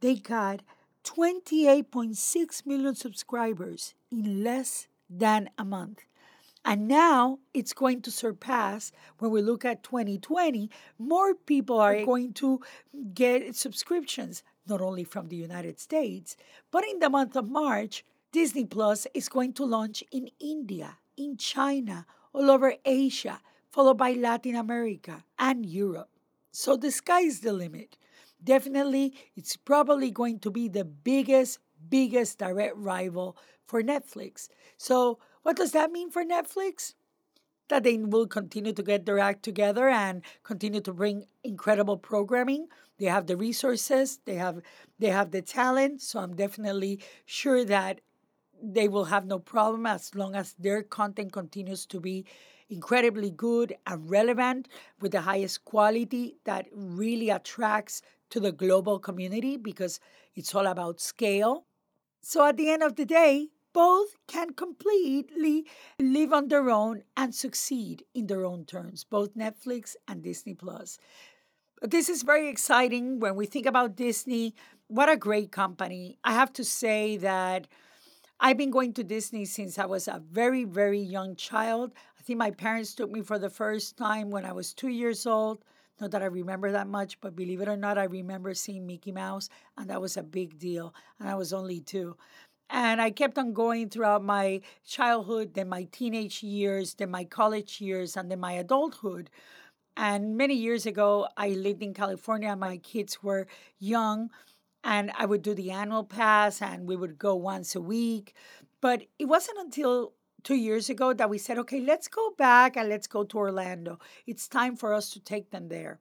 They 0.00 0.16
got 0.16 0.62
28.6 1.04 2.66
million 2.66 2.94
subscribers 2.94 3.94
in 4.10 4.42
less 4.44 4.88
than 5.08 5.50
a 5.58 5.64
month. 5.64 6.00
And 6.64 6.86
now 6.86 7.38
it's 7.54 7.72
going 7.72 8.02
to 8.02 8.10
surpass 8.10 8.92
when 9.18 9.30
we 9.30 9.40
look 9.40 9.64
at 9.64 9.82
2020, 9.82 10.70
more 10.98 11.34
people 11.34 11.80
are 11.80 12.04
going 12.04 12.32
to 12.34 12.60
get 13.14 13.56
subscriptions, 13.56 14.42
not 14.68 14.80
only 14.80 15.04
from 15.04 15.28
the 15.28 15.36
United 15.36 15.80
States, 15.80 16.36
but 16.70 16.84
in 16.86 16.98
the 16.98 17.08
month 17.08 17.36
of 17.36 17.48
March, 17.48 18.04
Disney 18.32 18.66
Plus 18.66 19.06
is 19.14 19.30
going 19.30 19.54
to 19.54 19.64
launch 19.64 20.04
in 20.12 20.28
India, 20.38 20.98
in 21.16 21.38
China, 21.38 22.04
all 22.34 22.50
over 22.50 22.74
Asia, 22.84 23.40
followed 23.70 23.96
by 23.96 24.12
Latin 24.12 24.54
America 24.54 25.24
and 25.38 25.64
Europe. 25.64 26.10
So 26.50 26.76
the 26.76 26.90
sky's 26.90 27.40
the 27.40 27.52
limit. 27.52 27.96
Definitely, 28.42 29.14
it's 29.36 29.56
probably 29.56 30.10
going 30.10 30.38
to 30.40 30.50
be 30.50 30.68
the 30.68 30.84
biggest, 30.84 31.58
biggest 31.88 32.38
direct 32.38 32.76
rival 32.76 33.36
for 33.66 33.82
Netflix. 33.82 34.48
So, 34.76 35.18
what 35.42 35.56
does 35.56 35.72
that 35.72 35.90
mean 35.90 36.10
for 36.10 36.24
Netflix? 36.24 36.94
That 37.68 37.84
they 37.84 37.98
will 37.98 38.26
continue 38.26 38.72
to 38.72 38.82
get 38.82 39.06
their 39.06 39.18
act 39.18 39.42
together 39.42 39.88
and 39.88 40.22
continue 40.44 40.80
to 40.82 40.92
bring 40.92 41.26
incredible 41.44 41.98
programming. 41.98 42.68
They 42.98 43.06
have 43.06 43.26
the 43.26 43.36
resources, 43.36 44.20
they 44.24 44.36
have 44.36 44.62
they 44.98 45.08
have 45.10 45.32
the 45.32 45.42
talent, 45.42 46.02
so 46.02 46.20
I'm 46.20 46.36
definitely 46.36 47.00
sure 47.26 47.64
that 47.64 48.00
they 48.62 48.88
will 48.88 49.04
have 49.06 49.26
no 49.26 49.38
problem 49.38 49.86
as 49.86 50.14
long 50.14 50.34
as 50.34 50.54
their 50.58 50.82
content 50.82 51.32
continues 51.32 51.86
to 51.86 52.00
be 52.00 52.24
incredibly 52.68 53.30
good 53.30 53.76
and 53.86 54.10
relevant 54.10 54.68
with 55.00 55.12
the 55.12 55.22
highest 55.22 55.64
quality 55.64 56.36
that 56.44 56.66
really 56.72 57.30
attracts 57.30 58.02
to 58.30 58.40
the 58.40 58.52
global 58.52 58.98
community 58.98 59.56
because 59.56 60.00
it's 60.34 60.54
all 60.54 60.66
about 60.66 61.00
scale. 61.00 61.64
So 62.22 62.44
at 62.44 62.56
the 62.56 62.70
end 62.70 62.82
of 62.82 62.96
the 62.96 63.04
day, 63.04 63.48
both 63.72 64.16
can 64.26 64.54
completely 64.54 65.66
live 66.00 66.32
on 66.32 66.48
their 66.48 66.68
own 66.70 67.02
and 67.16 67.34
succeed 67.34 68.04
in 68.14 68.26
their 68.26 68.44
own 68.44 68.64
terms, 68.64 69.04
both 69.04 69.36
Netflix 69.36 69.94
and 70.06 70.22
Disney 70.22 70.54
Plus. 70.54 70.98
This 71.82 72.08
is 72.08 72.22
very 72.22 72.48
exciting 72.48 73.20
when 73.20 73.36
we 73.36 73.46
think 73.46 73.66
about 73.66 73.94
Disney. 73.94 74.54
What 74.88 75.08
a 75.08 75.16
great 75.16 75.52
company. 75.52 76.18
I 76.24 76.32
have 76.32 76.52
to 76.54 76.64
say 76.64 77.18
that 77.18 77.68
I've 78.40 78.56
been 78.56 78.70
going 78.70 78.94
to 78.94 79.04
Disney 79.04 79.44
since 79.44 79.78
I 79.78 79.86
was 79.86 80.08
a 80.08 80.22
very, 80.30 80.64
very 80.64 81.00
young 81.00 81.36
child. 81.36 81.92
I 82.18 82.22
think 82.22 82.38
my 82.38 82.50
parents 82.50 82.94
took 82.94 83.10
me 83.10 83.22
for 83.22 83.38
the 83.38 83.50
first 83.50 83.96
time 83.96 84.30
when 84.30 84.44
I 84.44 84.52
was 84.52 84.74
two 84.74 84.88
years 84.88 85.26
old. 85.26 85.64
Not 86.00 86.12
that 86.12 86.22
I 86.22 86.26
remember 86.26 86.70
that 86.72 86.86
much, 86.86 87.20
but 87.20 87.34
believe 87.34 87.60
it 87.60 87.68
or 87.68 87.76
not, 87.76 87.98
I 87.98 88.04
remember 88.04 88.54
seeing 88.54 88.86
Mickey 88.86 89.12
Mouse, 89.12 89.48
and 89.76 89.90
that 89.90 90.00
was 90.00 90.16
a 90.16 90.22
big 90.22 90.58
deal. 90.58 90.94
And 91.18 91.28
I 91.28 91.34
was 91.34 91.52
only 91.52 91.80
two. 91.80 92.16
And 92.70 93.00
I 93.00 93.10
kept 93.10 93.38
on 93.38 93.52
going 93.52 93.88
throughout 93.88 94.22
my 94.22 94.60
childhood, 94.86 95.54
then 95.54 95.68
my 95.68 95.84
teenage 95.90 96.42
years, 96.42 96.94
then 96.94 97.10
my 97.10 97.24
college 97.24 97.80
years, 97.80 98.16
and 98.16 98.30
then 98.30 98.40
my 98.40 98.52
adulthood. 98.52 99.30
And 99.96 100.36
many 100.36 100.54
years 100.54 100.86
ago, 100.86 101.28
I 101.36 101.48
lived 101.48 101.82
in 101.82 101.94
California. 101.94 102.54
My 102.54 102.76
kids 102.76 103.22
were 103.22 103.48
young, 103.80 104.30
and 104.84 105.10
I 105.16 105.26
would 105.26 105.42
do 105.42 105.54
the 105.54 105.72
annual 105.72 106.04
pass, 106.04 106.62
and 106.62 106.86
we 106.86 106.94
would 106.94 107.18
go 107.18 107.34
once 107.34 107.74
a 107.74 107.80
week. 107.80 108.34
But 108.80 109.06
it 109.18 109.24
wasn't 109.24 109.58
until 109.58 110.12
two 110.48 110.54
years 110.54 110.88
ago 110.88 111.12
that 111.12 111.28
we 111.28 111.36
said, 111.36 111.58
okay, 111.58 111.78
let's 111.78 112.08
go 112.08 112.30
back 112.38 112.74
and 112.74 112.88
let's 112.88 113.06
go 113.06 113.22
to 113.22 113.36
Orlando. 113.36 113.98
It's 114.26 114.48
time 114.48 114.76
for 114.76 114.94
us 114.94 115.10
to 115.10 115.20
take 115.20 115.50
them 115.50 115.68
there. 115.68 116.00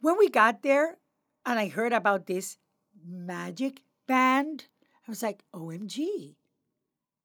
When 0.00 0.18
we 0.18 0.28
got 0.28 0.64
there, 0.64 0.98
and 1.46 1.56
I 1.56 1.68
heard 1.68 1.92
about 1.92 2.26
this 2.26 2.58
magic 3.06 3.82
band, 4.08 4.64
I 5.06 5.10
was 5.12 5.22
like, 5.22 5.44
OMG, 5.54 6.34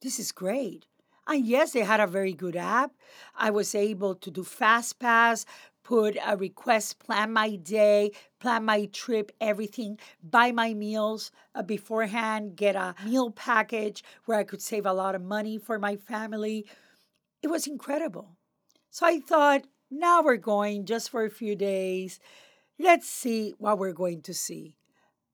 this 0.03 0.19
is 0.19 0.31
great. 0.31 0.85
And 1.27 1.47
yes, 1.47 1.71
they 1.71 1.79
had 1.81 1.99
a 1.99 2.05
very 2.05 2.33
good 2.33 2.55
app. 2.55 2.91
I 3.35 3.49
was 3.49 3.73
able 3.73 4.13
to 4.13 4.29
do 4.29 4.43
Fast 4.43 4.99
Pass, 4.99 5.47
put 5.89 6.15
a 6.23 6.37
request, 6.37 6.99
plan 6.99 7.33
my 7.33 7.55
day, 7.55 8.11
plan 8.39 8.63
my 8.63 8.85
trip, 8.93 9.31
everything, 9.41 9.97
buy 10.21 10.51
my 10.51 10.71
meals 10.71 11.31
uh, 11.55 11.63
beforehand, 11.63 12.55
get 12.55 12.75
a 12.75 12.93
meal 13.03 13.31
package 13.31 14.03
where 14.25 14.37
I 14.37 14.43
could 14.43 14.61
save 14.61 14.85
a 14.85 14.93
lot 14.93 15.15
of 15.15 15.23
money 15.23 15.57
for 15.57 15.79
my 15.79 15.95
family. 15.95 16.67
It 17.41 17.47
was 17.47 17.65
incredible. 17.65 18.37
So 18.91 19.07
I 19.07 19.19
thought, 19.19 19.63
now 19.89 20.21
we're 20.21 20.37
going 20.37 20.85
just 20.85 21.09
for 21.09 21.25
a 21.25 21.31
few 21.31 21.55
days. 21.55 22.19
Let's 22.77 23.09
see 23.09 23.55
what 23.57 23.79
we're 23.79 23.91
going 23.93 24.21
to 24.21 24.33
see. 24.35 24.75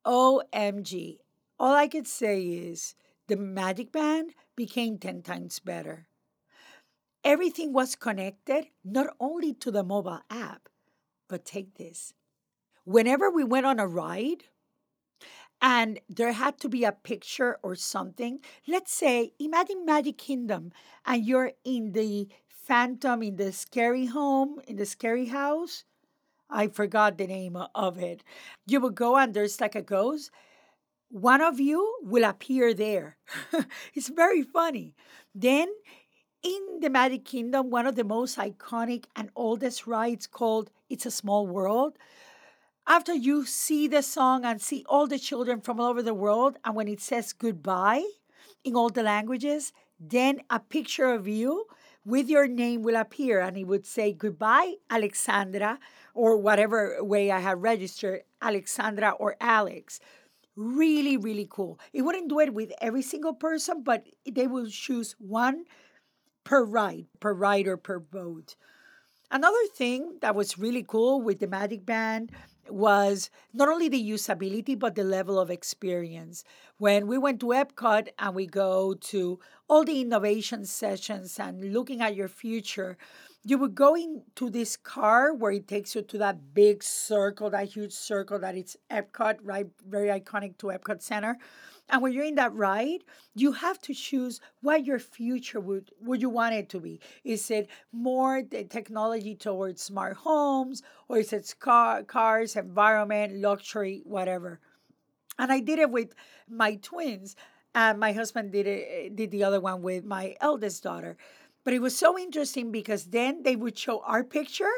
OMG, 0.08 1.18
all 1.60 1.76
I 1.76 1.90
could 1.90 2.08
say 2.08 2.42
is 2.42 2.96
the 3.28 3.36
Magic 3.36 3.92
Band 3.92 4.32
became 4.56 5.00
10 5.00 5.22
times 5.22 5.60
better. 5.60 6.08
Everything 7.26 7.74
was 7.74 7.96
connected 7.96 8.68
not 8.84 9.08
only 9.20 9.52
to 9.56 9.72
the 9.72 9.84
mobile 9.84 10.22
app, 10.30 10.70
but 11.28 11.44
take 11.44 11.74
this. 11.74 12.14
Whenever 12.84 13.32
we 13.32 13.44
went 13.44 13.66
on 13.66 13.80
a 13.80 13.88
ride 13.88 14.44
and 15.60 16.00
there 16.08 16.34
had 16.34 16.60
to 16.60 16.70
be 16.70 16.84
a 16.84 16.92
picture 16.92 17.58
or 17.64 17.74
something, 17.74 18.42
let's 18.68 18.94
say, 18.94 19.34
imagine 19.40 19.86
Magic 19.86 20.20
Kingdom 20.20 20.72
and 21.04 21.26
you're 21.26 21.54
in 21.64 21.94
the 21.94 22.28
Phantom, 22.48 23.24
in 23.24 23.38
the 23.38 23.52
scary 23.52 24.06
home, 24.06 24.62
in 24.68 24.76
the 24.76 24.86
scary 24.86 25.26
house. 25.26 25.84
I 26.48 26.68
forgot 26.68 27.18
the 27.18 27.26
name 27.26 27.58
of 27.74 27.98
it. 27.98 28.24
You 28.68 28.82
would 28.82 28.94
go 28.94 29.18
and 29.18 29.34
there's 29.34 29.60
like 29.60 29.74
a 29.74 29.82
ghost 29.82 30.30
one 31.10 31.42
of 31.42 31.60
you 31.60 31.96
will 32.02 32.26
appear 32.26 32.74
there. 32.74 33.18
it's 33.94 34.10
very 34.10 34.42
funny. 34.42 34.96
Then, 35.34 35.70
in 36.46 36.80
the 36.80 36.92
Magic 36.92 37.26
Kingdom, 37.26 37.72
one 37.72 37.88
of 37.88 37.96
the 37.96 38.04
most 38.04 38.38
iconic 38.38 39.06
and 39.16 39.32
oldest 39.36 39.88
rides 39.88 40.28
called 40.28 40.70
It's 40.92 41.08
a 41.08 41.10
Small 41.10 41.48
World. 41.48 41.98
After 42.86 43.16
you 43.16 43.48
see 43.48 43.88
the 43.88 44.04
song 44.04 44.46
and 44.46 44.62
see 44.62 44.86
all 44.88 45.08
the 45.08 45.18
children 45.18 45.60
from 45.60 45.80
all 45.80 45.88
over 45.88 46.04
the 46.04 46.14
world, 46.14 46.60
and 46.64 46.76
when 46.76 46.88
it 46.88 47.02
says 47.02 47.34
goodbye 47.34 48.04
in 48.64 48.76
all 48.76 48.90
the 48.90 49.02
languages, 49.02 49.74
then 50.00 50.42
a 50.52 50.60
picture 50.60 51.12
of 51.12 51.28
you 51.28 51.66
with 52.06 52.30
your 52.30 52.48
name 52.48 52.84
will 52.84 52.96
appear 52.96 53.40
and 53.40 53.58
it 53.58 53.64
would 53.64 53.88
say 53.88 54.14
goodbye, 54.14 54.76
Alexandra, 54.92 55.80
or 56.14 56.38
whatever 56.38 57.04
way 57.04 57.32
I 57.32 57.40
have 57.40 57.64
registered, 57.64 58.22
Alexandra 58.40 59.10
or 59.18 59.36
Alex 59.42 60.00
really, 60.56 61.18
really 61.18 61.48
cool. 61.50 61.80
It 61.92 62.04
wouldn't 62.04 62.30
do 62.30 62.40
it 62.40 62.54
with 62.54 62.72
every 62.80 63.02
single 63.02 63.34
person, 63.34 63.84
but 63.84 64.06
they 64.30 64.48
will 64.48 64.68
choose 64.68 65.16
one 65.20 65.66
per 66.46 66.64
ride, 66.64 67.08
per 67.20 67.34
rider, 67.34 67.76
per 67.76 68.00
boat. 68.00 68.56
Another 69.30 69.66
thing 69.76 70.20
that 70.22 70.36
was 70.36 70.58
really 70.58 70.86
cool 70.88 71.20
with 71.20 71.40
the 71.40 71.48
Magic 71.48 71.86
Band 71.86 72.32
was 72.70 73.30
not 73.54 73.68
only 73.68 73.90
the 73.90 74.10
usability, 74.10 74.78
but 74.78 74.96
the 74.96 75.04
level 75.04 75.40
of 75.40 75.52
experience. 75.52 76.44
When 76.78 77.08
we 77.08 77.18
went 77.18 77.40
to 77.42 77.48
Epcot 77.48 78.10
and 78.18 78.36
we 78.36 78.46
go 78.46 78.94
to 78.94 79.40
all 79.68 79.84
the 79.84 80.02
innovation 80.02 80.66
sessions 80.66 81.40
and 81.40 81.74
looking 81.74 82.02
at 82.02 82.16
your 82.16 82.28
future, 82.28 82.98
you 83.44 83.58
would 83.58 83.76
go 83.76 83.96
into 83.96 84.50
this 84.50 84.78
car 84.78 85.34
where 85.34 85.52
it 85.52 85.68
takes 85.68 85.96
you 85.96 86.02
to 86.02 86.18
that 86.20 86.54
big 86.54 86.82
circle, 86.82 87.50
that 87.50 87.70
huge 87.70 87.94
circle 87.94 88.40
that 88.40 88.56
it's 88.56 88.78
Epcot, 88.90 89.38
right? 89.44 89.68
Very 89.88 90.08
iconic 90.08 90.58
to 90.60 90.68
Epcot 90.68 91.02
Center. 91.02 91.38
And 91.90 92.02
when 92.02 92.14
you're 92.14 92.26
in 92.26 92.36
that 92.36 92.54
ride, 92.54 93.04
you 93.36 93.52
have 93.52 93.80
to 93.82 93.94
choose 93.94 94.42
what 94.62 94.86
your 94.86 95.00
future 95.00 95.60
would 95.60 95.92
would 96.02 96.22
you 96.22 96.30
want 96.30 96.56
it 96.56 96.70
to 96.70 96.80
be. 96.80 97.00
Is 97.24 97.52
it 97.52 97.70
more 97.92 98.42
the 98.42 98.64
technology 98.64 99.36
towards 99.36 99.82
smart 99.82 100.18
homes, 100.18 100.82
or 101.08 101.18
is 101.20 101.32
it 101.32 101.54
car, 101.60 102.04
cars, 102.04 102.56
environment, 102.56 103.36
luxury, 103.36 104.02
whatever? 104.04 104.60
And 105.38 105.52
I 105.52 105.60
did 105.60 105.80
it 105.80 105.92
with 105.92 106.16
my 106.50 106.76
twins, 106.76 107.36
and 107.76 108.00
my 108.00 108.14
husband 108.14 108.52
did 108.52 108.68
it 108.68 108.88
eh, 108.90 109.10
did 109.14 109.32
the 109.32 109.44
other 109.44 109.60
one 109.62 109.82
with 109.82 110.06
my 110.06 110.36
eldest 110.42 110.82
daughter. 110.84 111.18
But 111.64 111.74
it 111.74 111.82
was 111.82 111.98
so 111.98 112.18
interesting 112.18 112.72
because 112.72 113.06
then 113.06 113.44
they 113.44 113.56
would 113.56 113.78
show 113.78 114.02
our 114.02 114.24
picture 114.24 114.72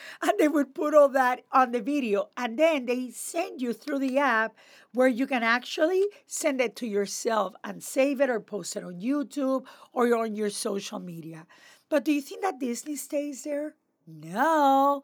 and 0.22 0.32
they 0.38 0.48
would 0.48 0.74
put 0.74 0.94
all 0.94 1.08
that 1.10 1.42
on 1.52 1.72
the 1.72 1.80
video. 1.80 2.30
And 2.36 2.58
then 2.58 2.86
they 2.86 3.10
send 3.10 3.60
you 3.60 3.72
through 3.72 4.00
the 4.00 4.18
app 4.18 4.56
where 4.92 5.08
you 5.08 5.26
can 5.26 5.42
actually 5.42 6.04
send 6.26 6.60
it 6.60 6.76
to 6.76 6.86
yourself 6.86 7.54
and 7.64 7.82
save 7.82 8.20
it 8.20 8.30
or 8.30 8.40
post 8.40 8.76
it 8.76 8.84
on 8.84 9.00
YouTube 9.00 9.64
or 9.92 10.14
on 10.16 10.34
your 10.34 10.50
social 10.50 10.98
media. 10.98 11.46
But 11.88 12.04
do 12.04 12.12
you 12.12 12.22
think 12.22 12.42
that 12.42 12.60
Disney 12.60 12.96
stays 12.96 13.44
there? 13.44 13.74
No. 14.06 15.02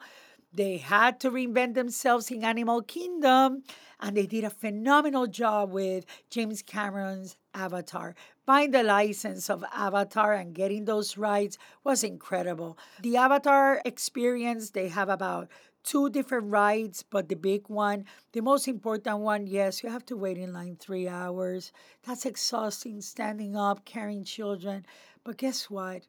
They 0.53 0.79
had 0.79 1.20
to 1.20 1.31
reinvent 1.31 1.74
themselves 1.74 2.31
in 2.31 2.42
Animal 2.42 2.81
Kingdom, 2.83 3.62
and 4.01 4.16
they 4.16 4.27
did 4.27 4.44
a 4.44 4.51
phenomenal 4.51 5.27
job 5.27 5.70
with 5.70 6.07
James 6.31 6.62
Cameron's 6.62 7.37
Avatar. 7.55 8.14
Buying 8.48 8.70
the 8.70 8.82
license 8.82 9.50
of 9.50 9.62
Avatar 9.74 10.32
and 10.32 10.54
getting 10.54 10.87
those 10.87 11.18
rides 11.18 11.58
was 11.84 12.02
incredible. 12.02 12.78
The 13.02 13.18
Avatar 13.18 13.82
experience, 13.84 14.70
they 14.70 14.88
have 14.88 15.11
about 15.11 15.48
two 15.84 16.08
different 16.08 16.50
rides, 16.50 17.02
but 17.02 17.28
the 17.28 17.37
big 17.37 17.68
one, 17.68 18.06
the 18.32 18.40
most 18.40 18.66
important 18.66 19.18
one, 19.18 19.46
yes, 19.46 19.82
you 19.82 19.90
have 19.90 20.06
to 20.06 20.16
wait 20.16 20.38
in 20.38 20.54
line 20.54 20.78
three 20.80 21.06
hours. 21.06 21.72
That's 22.06 22.24
exhausting, 22.24 23.02
standing 23.02 23.54
up, 23.54 23.84
carrying 23.84 24.24
children. 24.24 24.87
But 25.24 25.37
guess 25.37 25.68
what? 25.68 26.06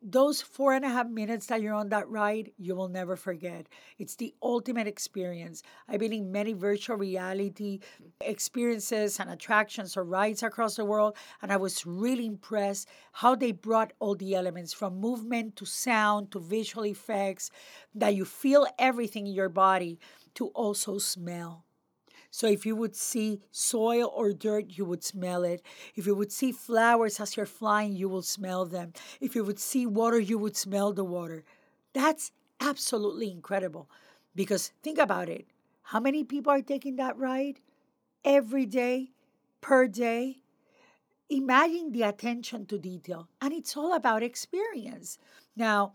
Those 0.00 0.40
four 0.40 0.74
and 0.74 0.84
a 0.84 0.88
half 0.88 1.08
minutes 1.08 1.46
that 1.46 1.60
you're 1.60 1.74
on 1.74 1.88
that 1.88 2.08
ride, 2.08 2.52
you 2.56 2.74
will 2.74 2.88
never 2.88 3.16
forget. 3.16 3.66
It's 3.98 4.16
the 4.16 4.32
ultimate 4.42 4.86
experience. 4.86 5.62
I've 5.88 6.00
been 6.00 6.12
in 6.12 6.30
many 6.30 6.52
virtual 6.52 6.96
reality 6.96 7.80
experiences 8.20 9.18
and 9.18 9.30
attractions 9.30 9.96
or 9.96 10.04
rides 10.04 10.42
across 10.42 10.76
the 10.76 10.84
world, 10.84 11.16
and 11.42 11.52
I 11.52 11.56
was 11.56 11.84
really 11.84 12.26
impressed 12.26 12.88
how 13.12 13.34
they 13.34 13.52
brought 13.52 13.92
all 13.98 14.14
the 14.14 14.34
elements 14.34 14.72
from 14.72 15.00
movement 15.00 15.56
to 15.56 15.66
sound 15.66 16.30
to 16.32 16.38
visual 16.38 16.86
effects, 16.86 17.50
that 17.94 18.14
you 18.14 18.24
feel 18.24 18.66
everything 18.78 19.26
in 19.26 19.34
your 19.34 19.48
body 19.48 19.98
to 20.34 20.48
also 20.48 20.98
smell. 20.98 21.64
So 22.38 22.46
if 22.46 22.64
you 22.64 22.76
would 22.76 22.94
see 22.94 23.40
soil 23.50 24.12
or 24.14 24.32
dirt, 24.32 24.66
you 24.78 24.84
would 24.84 25.02
smell 25.02 25.42
it. 25.42 25.60
If 25.96 26.06
you 26.06 26.14
would 26.14 26.30
see 26.30 26.52
flowers 26.52 27.18
as 27.18 27.36
you're 27.36 27.46
flying, 27.46 27.96
you 27.96 28.08
will 28.08 28.22
smell 28.22 28.64
them. 28.64 28.92
If 29.20 29.34
you 29.34 29.42
would 29.42 29.58
see 29.58 29.86
water, 29.86 30.20
you 30.20 30.38
would 30.38 30.56
smell 30.56 30.92
the 30.92 31.02
water. 31.02 31.42
That's 31.94 32.30
absolutely 32.60 33.28
incredible. 33.28 33.90
Because 34.36 34.70
think 34.84 34.98
about 34.98 35.28
it. 35.28 35.48
How 35.82 35.98
many 35.98 36.22
people 36.22 36.52
are 36.52 36.62
taking 36.62 36.94
that 36.94 37.18
ride 37.18 37.58
every 38.24 38.66
day, 38.66 39.10
per 39.60 39.88
day? 39.88 40.36
Imagine 41.28 41.90
the 41.90 42.02
attention 42.02 42.66
to 42.66 42.78
detail. 42.78 43.28
And 43.40 43.52
it's 43.52 43.76
all 43.76 43.94
about 43.94 44.22
experience. 44.22 45.18
Now, 45.56 45.94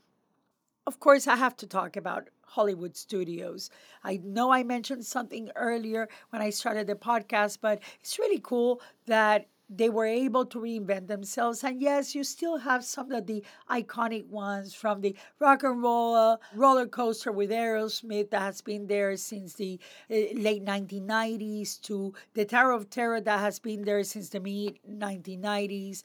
of 0.86 1.00
course, 1.00 1.26
I 1.26 1.38
have 1.38 1.56
to 1.56 1.68
talk 1.68 1.96
about 1.96 2.28
Hollywood 2.54 2.96
studios. 2.96 3.70
I 4.04 4.20
know 4.24 4.52
I 4.52 4.64
mentioned 4.64 5.06
something 5.06 5.50
earlier 5.56 6.08
when 6.30 6.42
I 6.42 6.52
started 6.52 6.88
the 6.88 6.96
podcast, 6.96 7.58
but 7.62 7.80
it's 8.00 8.20
really 8.20 8.40
cool 8.44 8.82
that 9.08 9.48
they 9.70 9.90
were 9.90 10.06
able 10.06 10.46
to 10.46 10.60
reinvent 10.60 11.08
themselves. 11.08 11.64
And 11.64 11.82
yes, 11.82 12.14
you 12.14 12.24
still 12.24 12.58
have 12.58 12.84
some 12.86 13.12
of 13.12 13.26
the 13.26 13.44
iconic 13.70 14.28
ones 14.28 14.76
from 14.76 15.02
the 15.02 15.16
rock 15.40 15.64
and 15.64 15.82
roll 15.82 16.14
uh, 16.16 16.38
roller 16.54 16.86
coaster 16.86 17.32
with 17.32 17.50
Aerosmith 17.50 18.30
that 18.30 18.42
has 18.42 18.62
been 18.62 18.86
there 18.88 19.16
since 19.18 19.54
the 19.54 19.80
uh, 20.12 20.16
late 20.36 20.64
1990s 20.64 21.78
to 21.84 22.14
the 22.36 22.46
Tower 22.46 22.72
of 22.72 22.90
Terror 22.90 23.22
that 23.22 23.40
has 23.40 23.58
been 23.60 23.84
there 23.84 24.04
since 24.04 24.30
the 24.30 24.40
mid 24.40 24.78
1990s 24.88 26.04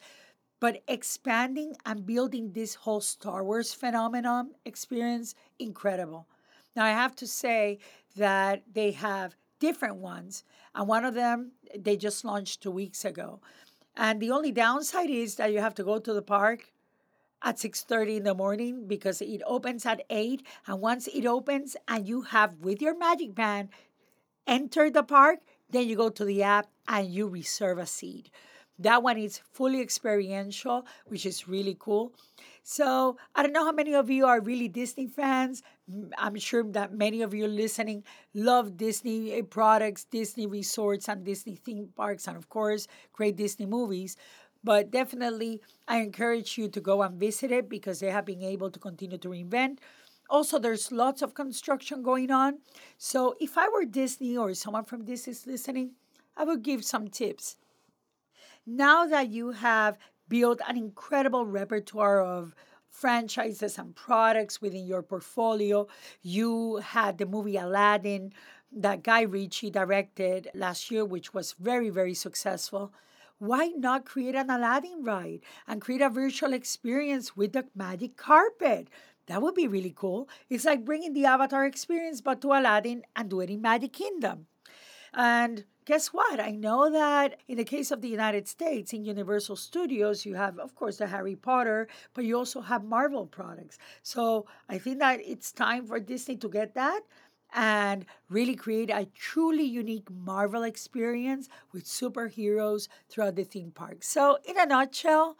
but 0.59 0.83
expanding 0.87 1.75
and 1.85 2.05
building 2.05 2.51
this 2.51 2.75
whole 2.75 3.01
Star 3.01 3.43
Wars 3.43 3.73
phenomenon 3.73 4.51
experience, 4.65 5.33
incredible. 5.57 6.27
Now, 6.75 6.85
I 6.85 6.91
have 6.91 7.15
to 7.17 7.27
say 7.27 7.79
that 8.15 8.63
they 8.71 8.91
have 8.91 9.35
different 9.59 9.97
ones, 9.97 10.43
and 10.73 10.87
one 10.87 11.05
of 11.05 11.13
them 11.13 11.51
they 11.77 11.97
just 11.97 12.23
launched 12.23 12.61
two 12.61 12.71
weeks 12.71 13.03
ago. 13.05 13.41
And 13.95 14.21
the 14.21 14.31
only 14.31 14.51
downside 14.51 15.09
is 15.09 15.35
that 15.35 15.51
you 15.51 15.59
have 15.59 15.75
to 15.75 15.83
go 15.83 15.99
to 15.99 16.13
the 16.13 16.21
park 16.21 16.71
at 17.41 17.59
6:30 17.59 18.17
in 18.17 18.23
the 18.23 18.33
morning 18.33 18.87
because 18.87 19.21
it 19.21 19.41
opens 19.45 19.85
at 19.85 20.05
8 20.09 20.45
and 20.67 20.81
once 20.81 21.07
it 21.07 21.25
opens 21.25 21.75
and 21.87 22.07
you 22.07 22.21
have 22.21 22.59
with 22.59 22.81
your 22.81 22.97
magic 22.97 23.33
band 23.33 23.69
entered 24.45 24.93
the 24.93 25.03
park 25.03 25.39
then 25.69 25.87
you 25.87 25.95
go 25.95 26.09
to 26.09 26.25
the 26.25 26.43
app 26.43 26.67
and 26.87 27.07
you 27.13 27.27
reserve 27.27 27.77
a 27.77 27.85
seat 27.85 28.29
that 28.77 29.03
one 29.03 29.17
is 29.17 29.41
fully 29.51 29.79
experiential 29.81 30.85
which 31.05 31.25
is 31.25 31.47
really 31.47 31.77
cool 31.79 32.13
so 32.69 33.17
i 33.35 33.41
don't 33.41 33.51
know 33.51 33.65
how 33.65 33.71
many 33.71 33.93
of 33.95 34.09
you 34.11 34.25
are 34.27 34.39
really 34.41 34.67
disney 34.67 35.07
fans 35.07 35.63
i'm 36.19 36.35
sure 36.35 36.63
that 36.63 36.93
many 36.93 37.23
of 37.23 37.33
you 37.33 37.47
listening 37.47 38.03
love 38.35 38.77
disney 38.77 39.33
eh, 39.33 39.41
products 39.49 40.03
disney 40.05 40.45
resorts 40.45 41.09
and 41.09 41.23
disney 41.25 41.55
theme 41.55 41.89
parks 41.95 42.27
and 42.27 42.37
of 42.37 42.47
course 42.49 42.87
great 43.11 43.35
disney 43.35 43.65
movies 43.65 44.15
but 44.61 44.91
definitely, 44.91 45.61
I 45.87 45.99
encourage 45.99 46.57
you 46.57 46.67
to 46.67 46.81
go 46.81 47.01
and 47.01 47.17
visit 47.17 47.49
it 47.49 47.69
because 47.69 48.01
they 48.01 48.11
have 48.11 48.25
been 48.25 48.43
able 48.43 48.69
to 48.69 48.77
continue 48.77 49.17
to 49.17 49.29
reinvent. 49.29 49.77
Also, 50.29 50.59
there's 50.59 50.91
lots 50.91 51.21
of 51.21 51.33
construction 51.33 52.03
going 52.03 52.29
on. 52.29 52.59
So, 52.97 53.35
if 53.39 53.57
I 53.57 53.69
were 53.69 53.85
Disney 53.85 54.35
or 54.37 54.53
someone 54.53 54.83
from 54.83 55.05
Disney 55.05 55.31
is 55.31 55.47
listening, 55.47 55.91
I 56.35 56.43
would 56.43 56.61
give 56.61 56.83
some 56.83 57.07
tips. 57.07 57.55
Now 58.65 59.05
that 59.05 59.29
you 59.29 59.51
have 59.51 59.97
built 60.29 60.61
an 60.67 60.77
incredible 60.77 61.45
repertoire 61.45 62.21
of 62.21 62.55
franchises 62.89 63.77
and 63.77 63.95
products 63.95 64.61
within 64.61 64.85
your 64.85 65.03
portfolio, 65.03 65.87
you 66.21 66.77
had 66.77 67.17
the 67.17 67.25
movie 67.25 67.57
Aladdin 67.57 68.31
that 68.71 69.03
Guy 69.03 69.21
Ritchie 69.21 69.71
directed 69.71 70.49
last 70.53 70.91
year, 70.91 71.03
which 71.03 71.33
was 71.33 71.55
very, 71.59 71.89
very 71.89 72.13
successful 72.13 72.93
why 73.39 73.67
not 73.67 74.05
create 74.05 74.35
an 74.35 74.49
Aladdin 74.49 75.01
ride 75.01 75.39
and 75.65 75.81
create 75.81 76.01
a 76.01 76.09
virtual 76.09 76.53
experience 76.53 77.35
with 77.37 77.53
the 77.53 77.65
magic 77.73 78.17
carpet? 78.17 78.89
That 79.27 79.41
would 79.41 79.55
be 79.55 79.67
really 79.67 79.93
cool. 79.95 80.27
It's 80.49 80.65
like 80.65 80.83
bringing 80.83 81.13
the 81.13 81.25
Avatar 81.25 81.65
experience 81.65 82.19
but 82.19 82.41
to 82.41 82.51
Aladdin 82.51 83.03
and 83.15 83.29
do 83.29 83.39
it 83.39 83.49
in 83.49 83.61
Magic 83.61 83.93
Kingdom. 83.93 84.47
And 85.13 85.63
guess 85.89 86.09
what? 86.09 86.39
I 86.39 86.51
know 86.51 86.91
that 86.91 87.39
in 87.47 87.57
the 87.57 87.63
case 87.63 87.89
of 87.89 88.01
the 88.01 88.07
United 88.07 88.47
States, 88.47 88.93
in 88.93 89.03
Universal 89.03 89.55
Studios, 89.55 90.23
you 90.23 90.35
have, 90.35 90.59
of 90.59 90.75
course, 90.75 90.97
the 90.97 91.07
Harry 91.07 91.35
Potter, 91.35 91.87
but 92.13 92.25
you 92.25 92.37
also 92.37 92.61
have 92.61 92.83
Marvel 92.83 93.25
products. 93.25 93.79
So 94.03 94.45
I 94.69 94.77
think 94.77 94.99
that 94.99 95.19
it's 95.25 95.51
time 95.51 95.87
for 95.87 95.99
Disney 95.99 96.37
to 96.37 96.47
get 96.47 96.75
that 96.75 97.01
and 97.55 98.05
really 98.29 98.53
create 98.55 98.91
a 98.91 99.07
truly 99.15 99.63
unique 99.63 100.07
Marvel 100.11 100.61
experience 100.61 101.49
with 101.73 101.85
superheroes 101.85 102.87
throughout 103.09 103.35
the 103.35 103.43
theme 103.43 103.71
park. 103.71 104.03
So, 104.03 104.37
in 104.45 104.59
a 104.59 104.67
nutshell, 104.67 105.37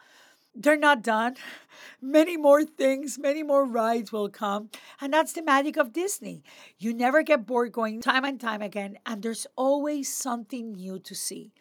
they're 0.55 0.77
not 0.77 1.01
done. 1.01 1.35
Many 2.01 2.37
more 2.37 2.63
things, 2.63 3.19
many 3.19 3.43
more 3.43 3.65
rides 3.65 4.11
will 4.11 4.29
come. 4.29 4.69
And 5.01 5.11
that's 5.11 5.33
the 5.33 5.41
magic 5.41 5.75
of 5.75 5.91
Disney. 5.91 6.43
You 6.77 6.93
never 6.93 7.23
get 7.23 7.45
bored 7.45 7.73
going 7.73 8.01
time 8.01 8.23
and 8.23 8.39
time 8.39 8.61
again, 8.61 8.97
and 9.05 9.21
there's 9.21 9.47
always 9.57 10.13
something 10.13 10.73
new 10.73 10.99
to 10.99 11.13
see. 11.13 11.51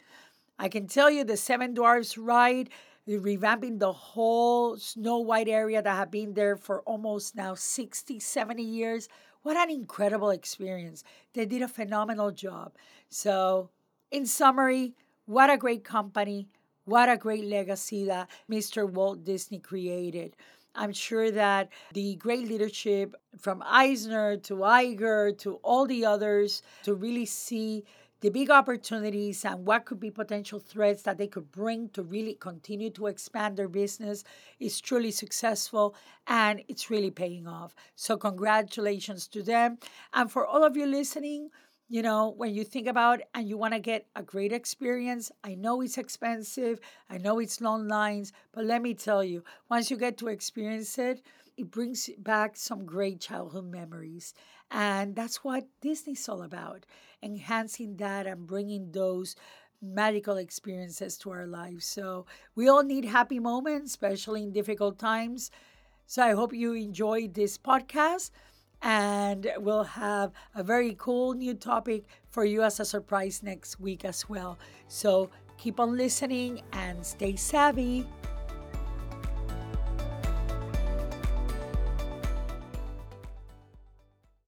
I 0.58 0.68
can 0.68 0.86
tell 0.86 1.10
you 1.10 1.24
the 1.24 1.36
Seven 1.36 1.74
Dwarfs 1.74 2.16
ride, 2.16 2.70
revamping 3.08 3.78
the 3.78 3.92
whole 3.92 4.76
Snow 4.76 5.18
White 5.18 5.48
area 5.48 5.82
that 5.82 5.96
have 5.96 6.10
been 6.10 6.34
there 6.34 6.56
for 6.56 6.82
almost 6.82 7.34
now 7.34 7.54
60, 7.54 8.20
70 8.20 8.62
years 8.62 9.08
what 9.42 9.56
an 9.56 9.70
incredible 9.70 10.30
experience. 10.30 11.04
They 11.32 11.46
did 11.46 11.62
a 11.62 11.68
phenomenal 11.68 12.32
job. 12.32 12.72
So, 13.08 13.70
in 14.10 14.26
summary, 14.26 14.94
what 15.26 15.50
a 15.50 15.56
great 15.56 15.84
company. 15.84 16.48
What 16.88 17.10
a 17.10 17.18
great 17.18 17.44
legacy 17.44 18.06
that 18.06 18.30
Mr. 18.50 18.88
Walt 18.88 19.22
Disney 19.22 19.58
created. 19.58 20.34
I'm 20.74 20.94
sure 20.94 21.30
that 21.30 21.68
the 21.92 22.14
great 22.14 22.48
leadership 22.48 23.14
from 23.36 23.62
Eisner 23.62 24.38
to 24.38 24.54
Iger 24.54 25.36
to 25.40 25.56
all 25.56 25.86
the 25.86 26.06
others 26.06 26.62
to 26.84 26.94
really 26.94 27.26
see 27.26 27.84
the 28.22 28.30
big 28.30 28.48
opportunities 28.48 29.44
and 29.44 29.66
what 29.66 29.84
could 29.84 30.00
be 30.00 30.10
potential 30.10 30.60
threats 30.60 31.02
that 31.02 31.18
they 31.18 31.26
could 31.26 31.52
bring 31.52 31.90
to 31.90 32.02
really 32.02 32.34
continue 32.34 32.88
to 32.92 33.06
expand 33.08 33.58
their 33.58 33.68
business 33.68 34.24
is 34.58 34.80
truly 34.80 35.10
successful 35.10 35.94
and 36.26 36.62
it's 36.68 36.88
really 36.88 37.10
paying 37.10 37.46
off. 37.46 37.74
So, 37.96 38.16
congratulations 38.16 39.28
to 39.28 39.42
them. 39.42 39.76
And 40.14 40.32
for 40.32 40.46
all 40.46 40.64
of 40.64 40.74
you 40.74 40.86
listening, 40.86 41.50
you 41.88 42.02
know, 42.02 42.34
when 42.36 42.54
you 42.54 42.64
think 42.64 42.86
about 42.86 43.20
and 43.34 43.48
you 43.48 43.56
want 43.56 43.72
to 43.74 43.80
get 43.80 44.06
a 44.14 44.22
great 44.22 44.52
experience, 44.52 45.32
I 45.42 45.54
know 45.54 45.80
it's 45.80 45.96
expensive, 45.98 46.80
I 47.08 47.18
know 47.18 47.38
it's 47.38 47.60
long 47.60 47.88
lines, 47.88 48.32
but 48.52 48.64
let 48.64 48.82
me 48.82 48.94
tell 48.94 49.24
you, 49.24 49.42
once 49.70 49.90
you 49.90 49.96
get 49.96 50.18
to 50.18 50.28
experience 50.28 50.98
it, 50.98 51.22
it 51.56 51.70
brings 51.70 52.10
back 52.18 52.56
some 52.56 52.84
great 52.84 53.20
childhood 53.20 53.64
memories. 53.70 54.34
And 54.70 55.16
that's 55.16 55.42
what 55.42 55.66
Disney's 55.80 56.28
all 56.28 56.42
about 56.42 56.84
enhancing 57.22 57.96
that 57.96 58.26
and 58.26 58.46
bringing 58.46 58.92
those 58.92 59.34
magical 59.80 60.36
experiences 60.36 61.16
to 61.18 61.30
our 61.30 61.46
lives. 61.46 61.86
So 61.86 62.26
we 62.54 62.68
all 62.68 62.82
need 62.82 63.04
happy 63.06 63.38
moments, 63.40 63.92
especially 63.92 64.42
in 64.42 64.52
difficult 64.52 64.98
times. 64.98 65.50
So 66.06 66.22
I 66.22 66.32
hope 66.32 66.52
you 66.52 66.72
enjoyed 66.74 67.34
this 67.34 67.58
podcast 67.58 68.30
and 68.82 69.50
we'll 69.58 69.84
have 69.84 70.32
a 70.54 70.62
very 70.62 70.94
cool 70.98 71.34
new 71.34 71.54
topic 71.54 72.04
for 72.30 72.44
you 72.44 72.62
as 72.62 72.80
a 72.80 72.84
surprise 72.84 73.42
next 73.42 73.80
week 73.80 74.04
as 74.04 74.28
well. 74.28 74.58
So 74.86 75.30
keep 75.56 75.80
on 75.80 75.96
listening 75.96 76.62
and 76.72 77.04
stay 77.04 77.36
savvy. 77.36 78.06